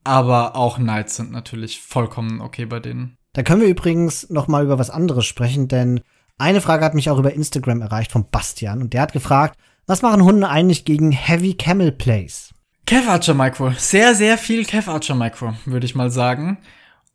[0.04, 3.16] Aber auch Knights sind natürlich vollkommen okay bei denen.
[3.34, 6.02] Da können wir übrigens noch mal über was anderes sprechen, denn
[6.38, 8.82] eine Frage hat mich auch über Instagram erreicht von Bastian.
[8.82, 9.58] Und der hat gefragt,
[9.88, 12.54] was machen Hunde eigentlich gegen Heavy Camel Plays?
[12.86, 13.72] Cav Archer Micro.
[13.72, 16.58] Sehr, sehr viel Cav Archer Micro, würde ich mal sagen.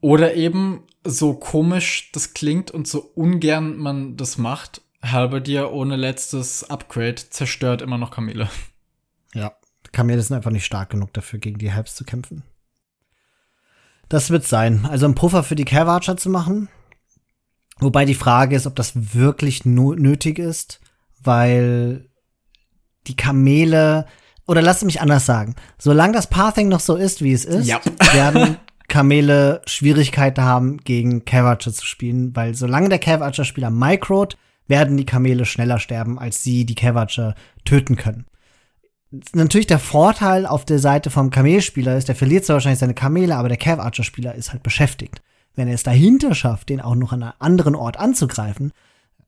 [0.00, 4.82] Oder eben so komisch das klingt und so ungern man das macht.
[5.02, 8.48] Halberdier ohne letztes Upgrade zerstört immer noch Kamele.
[9.34, 9.52] Ja,
[9.92, 12.42] Kamele sind einfach nicht stark genug dafür, gegen die Helps zu kämpfen.
[14.08, 14.86] Das wird sein.
[14.86, 16.68] Also ein Puffer für die Cav Archer zu machen.
[17.78, 20.80] Wobei die Frage ist, ob das wirklich nötig ist,
[21.22, 22.08] weil
[23.06, 24.06] die Kamele,
[24.48, 27.80] oder lass mich anders sagen, solange das Pathing noch so ist, wie es ist, Ja.
[28.12, 28.56] werden
[28.88, 34.36] Kamele Schwierigkeiten haben, gegen Cav Archer zu spielen, weil solange der Cav Archer Spieler microt,
[34.66, 37.34] werden die Kamele schneller sterben, als sie die Cav Archer
[37.64, 38.26] töten können
[39.34, 43.36] natürlich der Vorteil auf der Seite vom Kamelspieler ist, der verliert zwar wahrscheinlich seine Kamele,
[43.36, 45.22] aber der Cav Archer Spieler ist halt beschäftigt.
[45.54, 48.72] Wenn er es dahinter schafft, den auch noch an einem anderen Ort anzugreifen,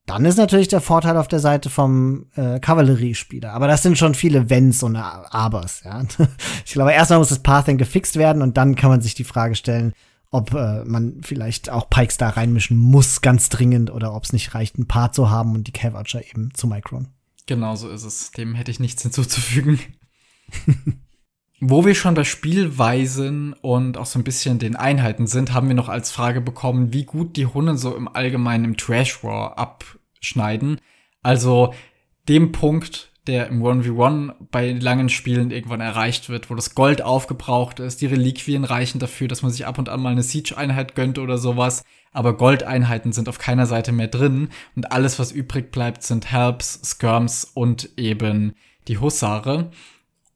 [0.07, 3.53] dann ist natürlich der Vorteil auf der Seite vom äh, Kavalleriespieler.
[3.53, 5.83] Aber das sind schon viele Wenns und Abers.
[5.85, 6.03] Ja?
[6.67, 9.55] Ich glaube, erstmal muss das Pathing gefixt werden und dann kann man sich die Frage
[9.55, 9.93] stellen,
[10.31, 14.55] ob äh, man vielleicht auch Pikes da reinmischen muss, ganz dringend, oder ob es nicht
[14.55, 17.09] reicht, ein paar zu haben und die Cav Archer eben zu micron.
[17.47, 18.31] Genau so ist es.
[18.31, 19.81] Dem hätte ich nichts hinzuzufügen.
[21.63, 25.75] Wo wir schon bei Spielweisen und auch so ein bisschen den Einheiten sind, haben wir
[25.75, 30.81] noch als Frage bekommen, wie gut die Hunde so im Allgemeinen im Trash War abschneiden.
[31.23, 31.75] Also
[32.31, 37.79] dem Punkt, der im 1v1 bei langen Spielen irgendwann erreicht wird, wo das Gold aufgebraucht
[37.79, 41.19] ist, die Reliquien reichen dafür, dass man sich ab und an mal eine Siege-Einheit gönnt
[41.19, 46.05] oder sowas, aber Goldeinheiten sind auf keiner Seite mehr drin und alles, was übrig bleibt,
[46.05, 48.55] sind Helps, Skirms und eben
[48.89, 49.71] die Husare.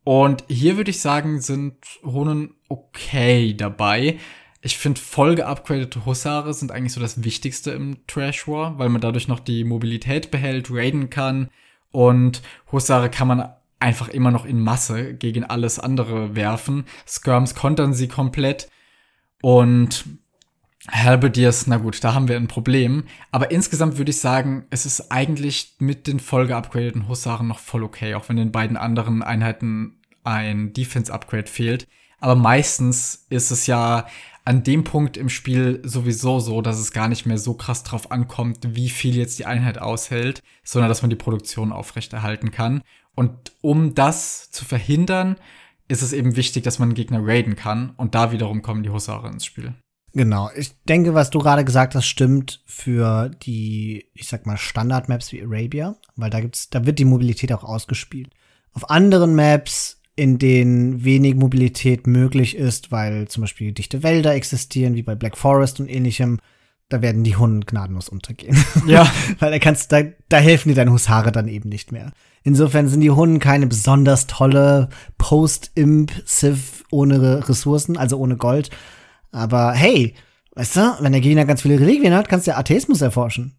[0.05, 4.19] Und hier würde ich sagen, sind Hunnen okay dabei.
[4.61, 9.01] Ich finde, voll geupgradete Husare sind eigentlich so das Wichtigste im Trash War, weil man
[9.01, 11.51] dadurch noch die Mobilität behält, raiden kann.
[11.91, 13.49] Und Husare kann man
[13.79, 16.85] einfach immer noch in Masse gegen alles andere werfen.
[17.07, 18.71] Skirms kontern sie komplett.
[19.43, 20.05] Und
[20.91, 23.05] Halberdiers, na gut, da haben wir ein Problem.
[23.31, 27.83] Aber insgesamt würde ich sagen, es ist eigentlich mit den voll geupgradeten Husaren noch voll
[27.83, 31.87] okay, auch wenn den beiden anderen Einheiten ein Defense-Upgrade fehlt.
[32.21, 34.07] Aber meistens ist es ja
[34.45, 38.11] an dem Punkt im Spiel sowieso so, dass es gar nicht mehr so krass drauf
[38.11, 42.83] ankommt, wie viel jetzt die Einheit aushält, sondern dass man die Produktion aufrechterhalten kann.
[43.15, 45.37] Und um das zu verhindern,
[45.89, 47.91] ist es eben wichtig, dass man einen Gegner raiden kann.
[47.97, 49.75] Und da wiederum kommen die Husare ins Spiel.
[50.15, 50.49] Genau.
[50.57, 55.43] Ich denke, was du gerade gesagt hast, stimmt für die, ich sag mal, Standard-Maps wie
[55.43, 58.31] Arabia, weil da gibt's, da wird die Mobilität auch ausgespielt.
[58.73, 64.95] Auf anderen Maps, in denen wenig Mobilität möglich ist, weil zum Beispiel dichte Wälder existieren,
[64.95, 66.39] wie bei Black Forest und ähnlichem,
[66.89, 68.57] da werden die Hunden gnadenlos untergehen.
[68.87, 69.11] Ja.
[69.41, 72.13] weil da kannst, da, da helfen dir deine Husare dann eben nicht mehr.
[72.45, 78.71] Insofern sind die Hunden keine besonders tolle Post-Imp-Civ ohne Ressourcen, also ohne Gold.
[79.35, 80.15] Aber hey,
[80.53, 83.57] weißt du, wenn der Gegner ganz viele Reliquien hat, kannst du ja Atheismus erforschen.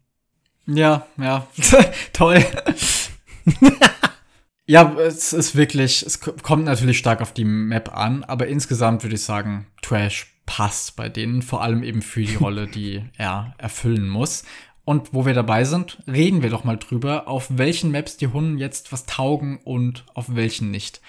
[0.66, 1.46] Ja, ja.
[2.12, 2.44] Toll.
[4.66, 9.16] ja, es ist wirklich, es kommt natürlich stark auf die Map an, aber insgesamt würde
[9.16, 14.08] ich sagen, Trash passt bei denen, vor allem eben für die Rolle, die er erfüllen
[14.08, 14.44] muss.
[14.86, 18.56] Und wo wir dabei sind, reden wir doch mal drüber, auf welchen Maps die Hunden
[18.56, 21.02] jetzt was taugen und auf welchen nicht.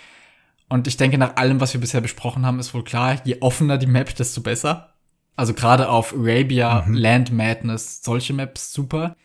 [0.70, 3.78] Und ich denke, nach allem, was wir bisher besprochen haben, ist wohl klar, je offener
[3.78, 4.94] die Map, desto besser.
[5.36, 9.16] Also gerade auf Arabia, Land Madness, solche Maps super.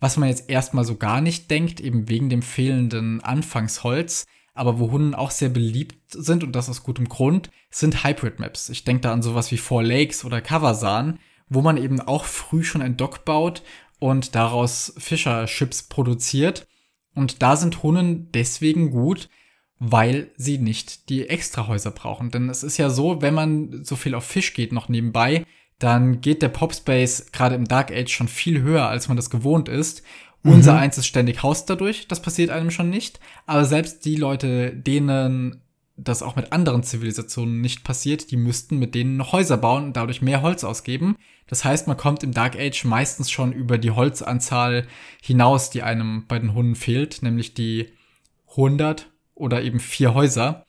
[0.00, 4.90] Was man jetzt erstmal so gar nicht denkt, eben wegen dem fehlenden Anfangsholz, aber wo
[4.90, 8.70] Hunden auch sehr beliebt sind und das aus gutem Grund, sind Hybrid-Maps.
[8.70, 11.18] Ich denke da an sowas wie Four Lakes oder Kavasan,
[11.48, 13.62] wo man eben auch früh schon ein Dock baut
[13.98, 16.66] und daraus Fischer-Chips produziert.
[17.14, 19.28] Und da sind Hunden deswegen gut,
[19.78, 22.30] weil sie nicht die Extrahäuser brauchen.
[22.30, 25.44] Denn es ist ja so, wenn man so viel auf Fisch geht noch nebenbei,
[25.78, 29.68] dann geht der Popspace gerade im Dark Age schon viel höher, als man das gewohnt
[29.68, 30.02] ist.
[30.42, 33.20] Unser eins ist ständig Haus dadurch, das passiert einem schon nicht.
[33.46, 35.62] Aber selbst die Leute, denen
[35.96, 39.96] das auch mit anderen Zivilisationen nicht passiert, die müssten mit denen noch Häuser bauen und
[39.96, 41.16] dadurch mehr Holz ausgeben.
[41.48, 44.86] Das heißt, man kommt im Dark Age meistens schon über die Holzanzahl
[45.20, 47.88] hinaus, die einem bei den Hunden fehlt, nämlich die
[48.50, 50.64] 100 oder eben vier Häuser.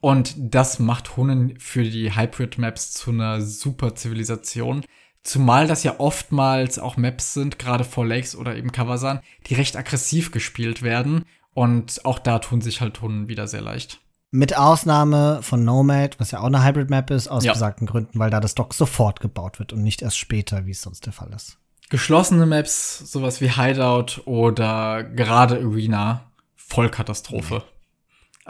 [0.00, 4.84] Und das macht Hunnen für die Hybrid-Maps zu einer super Zivilisation.
[5.22, 9.76] Zumal das ja oftmals auch Maps sind, gerade vor Lakes oder eben Kawasan, die recht
[9.76, 11.26] aggressiv gespielt werden.
[11.52, 14.00] Und auch da tun sich halt Hunnen wieder sehr leicht.
[14.30, 17.52] Mit Ausnahme von Nomad, was ja auch eine Hybrid-Map ist, aus ja.
[17.52, 20.82] besagten Gründen, weil da das Dock sofort gebaut wird und nicht erst später, wie es
[20.82, 21.58] sonst der Fall ist.
[21.90, 27.64] Geschlossene Maps, sowas wie Hideout oder gerade Arena, Vollkatastrophe.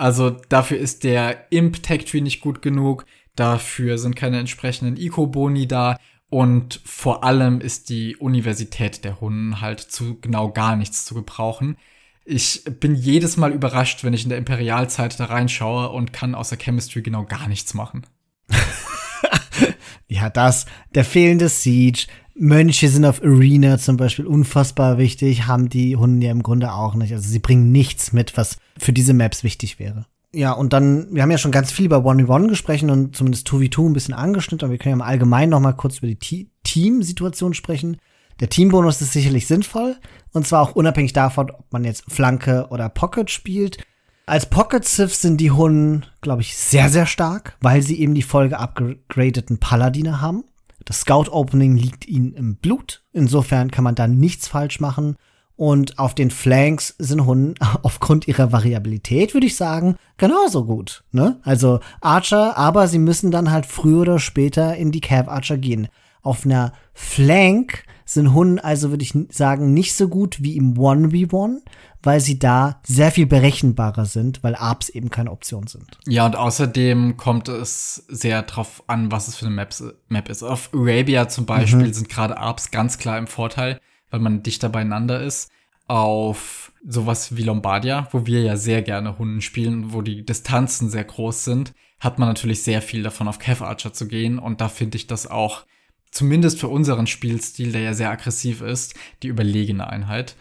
[0.00, 3.04] Also dafür ist der Imp-Tech-Tree nicht gut genug,
[3.36, 5.98] dafür sind keine entsprechenden Eco-Boni da
[6.30, 11.76] und vor allem ist die Universität der Hunden halt zu genau gar nichts zu gebrauchen.
[12.24, 16.56] Ich bin jedes Mal überrascht, wenn ich in der Imperialzeit da reinschaue und kann außer
[16.56, 18.06] Chemistry genau gar nichts machen.
[20.08, 22.06] ja, das, der fehlende Siege,
[22.40, 26.94] Mönche sind auf Arena zum Beispiel unfassbar wichtig, haben die Hunde ja im Grunde auch
[26.94, 27.12] nicht.
[27.12, 30.06] Also sie bringen nichts mit, was für diese Maps wichtig wäre.
[30.32, 33.86] Ja, und dann, wir haben ja schon ganz viel über 1v1 gesprochen und zumindest 2v2
[33.86, 37.52] ein bisschen angeschnitten, aber wir können ja im Allgemeinen noch mal kurz über die Team-Situation
[37.52, 37.98] sprechen.
[38.40, 39.96] Der Teambonus ist sicherlich sinnvoll
[40.32, 43.84] und zwar auch unabhängig davon, ob man jetzt Flanke oder Pocket spielt.
[44.24, 48.22] Als Pocket Civ sind die Hunden, glaube ich, sehr, sehr stark, weil sie eben die
[48.22, 50.44] Folge upgradeten Paladine haben.
[50.90, 53.04] Das Scout Opening liegt ihnen im Blut.
[53.12, 55.14] Insofern kann man da nichts falsch machen.
[55.54, 61.04] Und auf den Flanks sind Hunden aufgrund ihrer Variabilität, würde ich sagen, genauso gut.
[61.12, 61.38] Ne?
[61.44, 65.86] Also Archer, aber sie müssen dann halt früher oder später in die Cav Archer gehen.
[66.22, 71.60] Auf einer Flank sind Hunden also, würde ich sagen, nicht so gut wie im 1v1,
[72.02, 75.98] weil sie da sehr viel berechenbarer sind, weil ARPs eben keine Option sind.
[76.06, 80.42] Ja, und außerdem kommt es sehr drauf an, was es für eine Maps, Map ist.
[80.42, 81.92] Auf Arabia zum Beispiel mhm.
[81.92, 83.80] sind gerade ARPs ganz klar im Vorteil,
[84.10, 85.50] weil man dichter beieinander ist.
[85.86, 91.04] Auf sowas wie Lombardia, wo wir ja sehr gerne Hunden spielen, wo die Distanzen sehr
[91.04, 94.38] groß sind, hat man natürlich sehr viel davon, auf Cav Archer zu gehen.
[94.38, 95.64] Und da finde ich das auch
[96.10, 100.34] zumindest für unseren Spielstil, der ja sehr aggressiv ist, die überlegene Einheit.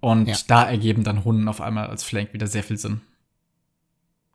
[0.00, 0.36] Und ja.
[0.48, 3.02] da ergeben dann Hunden auf einmal als Flank wieder sehr viel Sinn.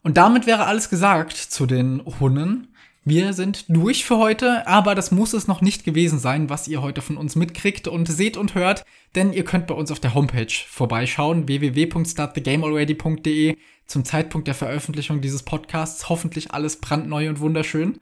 [0.04, 2.68] Und damit wäre alles gesagt zu den Hunden.
[3.04, 6.82] Wir sind durch für heute, aber das muss es noch nicht gewesen sein, was ihr
[6.82, 8.84] heute von uns mitkriegt und seht und hört,
[9.16, 13.58] denn ihr könnt bei uns auf der Homepage vorbeischauen, www.startthegamealready.de.
[13.86, 18.00] Zum Zeitpunkt der Veröffentlichung dieses Podcasts hoffentlich alles brandneu und wunderschön.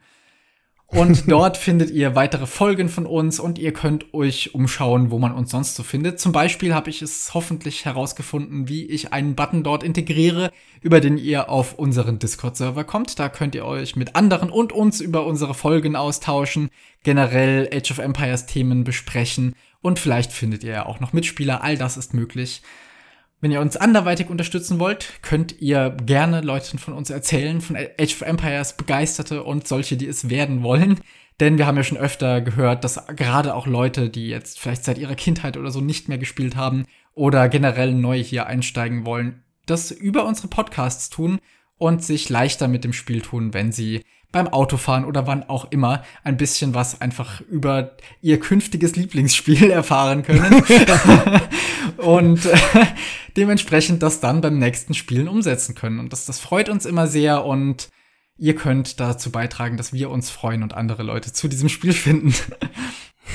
[0.94, 5.32] Und dort findet ihr weitere Folgen von uns und ihr könnt euch umschauen, wo man
[5.32, 6.20] uns sonst so findet.
[6.20, 11.18] Zum Beispiel habe ich es hoffentlich herausgefunden, wie ich einen Button dort integriere, über den
[11.18, 13.18] ihr auf unseren Discord-Server kommt.
[13.18, 16.70] Da könnt ihr euch mit anderen und uns über unsere Folgen austauschen,
[17.02, 21.62] generell Age of Empires Themen besprechen und vielleicht findet ihr ja auch noch Mitspieler.
[21.62, 22.62] All das ist möglich.
[23.44, 28.14] Wenn ihr uns anderweitig unterstützen wollt, könnt ihr gerne Leuten von uns erzählen, von Age
[28.14, 31.00] of Empires Begeisterte und solche, die es werden wollen.
[31.40, 34.96] Denn wir haben ja schon öfter gehört, dass gerade auch Leute, die jetzt vielleicht seit
[34.96, 39.90] ihrer Kindheit oder so nicht mehr gespielt haben oder generell neu hier einsteigen wollen, das
[39.90, 41.38] über unsere Podcasts tun
[41.76, 44.04] und sich leichter mit dem Spiel tun, wenn sie
[44.34, 50.22] beim Autofahren oder wann auch immer ein bisschen was einfach über ihr künftiges Lieblingsspiel erfahren
[50.24, 50.62] können.
[51.98, 52.58] und äh,
[53.36, 56.00] dementsprechend das dann beim nächsten Spielen umsetzen können.
[56.00, 57.90] Und das, das freut uns immer sehr und
[58.36, 62.34] ihr könnt dazu beitragen, dass wir uns freuen und andere Leute zu diesem Spiel finden.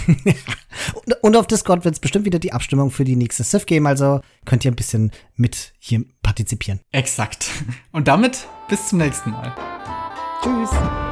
[1.22, 4.20] und auf Discord wird es bestimmt wieder die Abstimmung für die nächste Sith geben, also
[4.46, 6.82] könnt ihr ein bisschen mit hier partizipieren.
[6.92, 7.50] Exakt.
[7.94, 9.79] Und damit bis zum nächsten Mal.
[10.42, 11.09] Tschüss.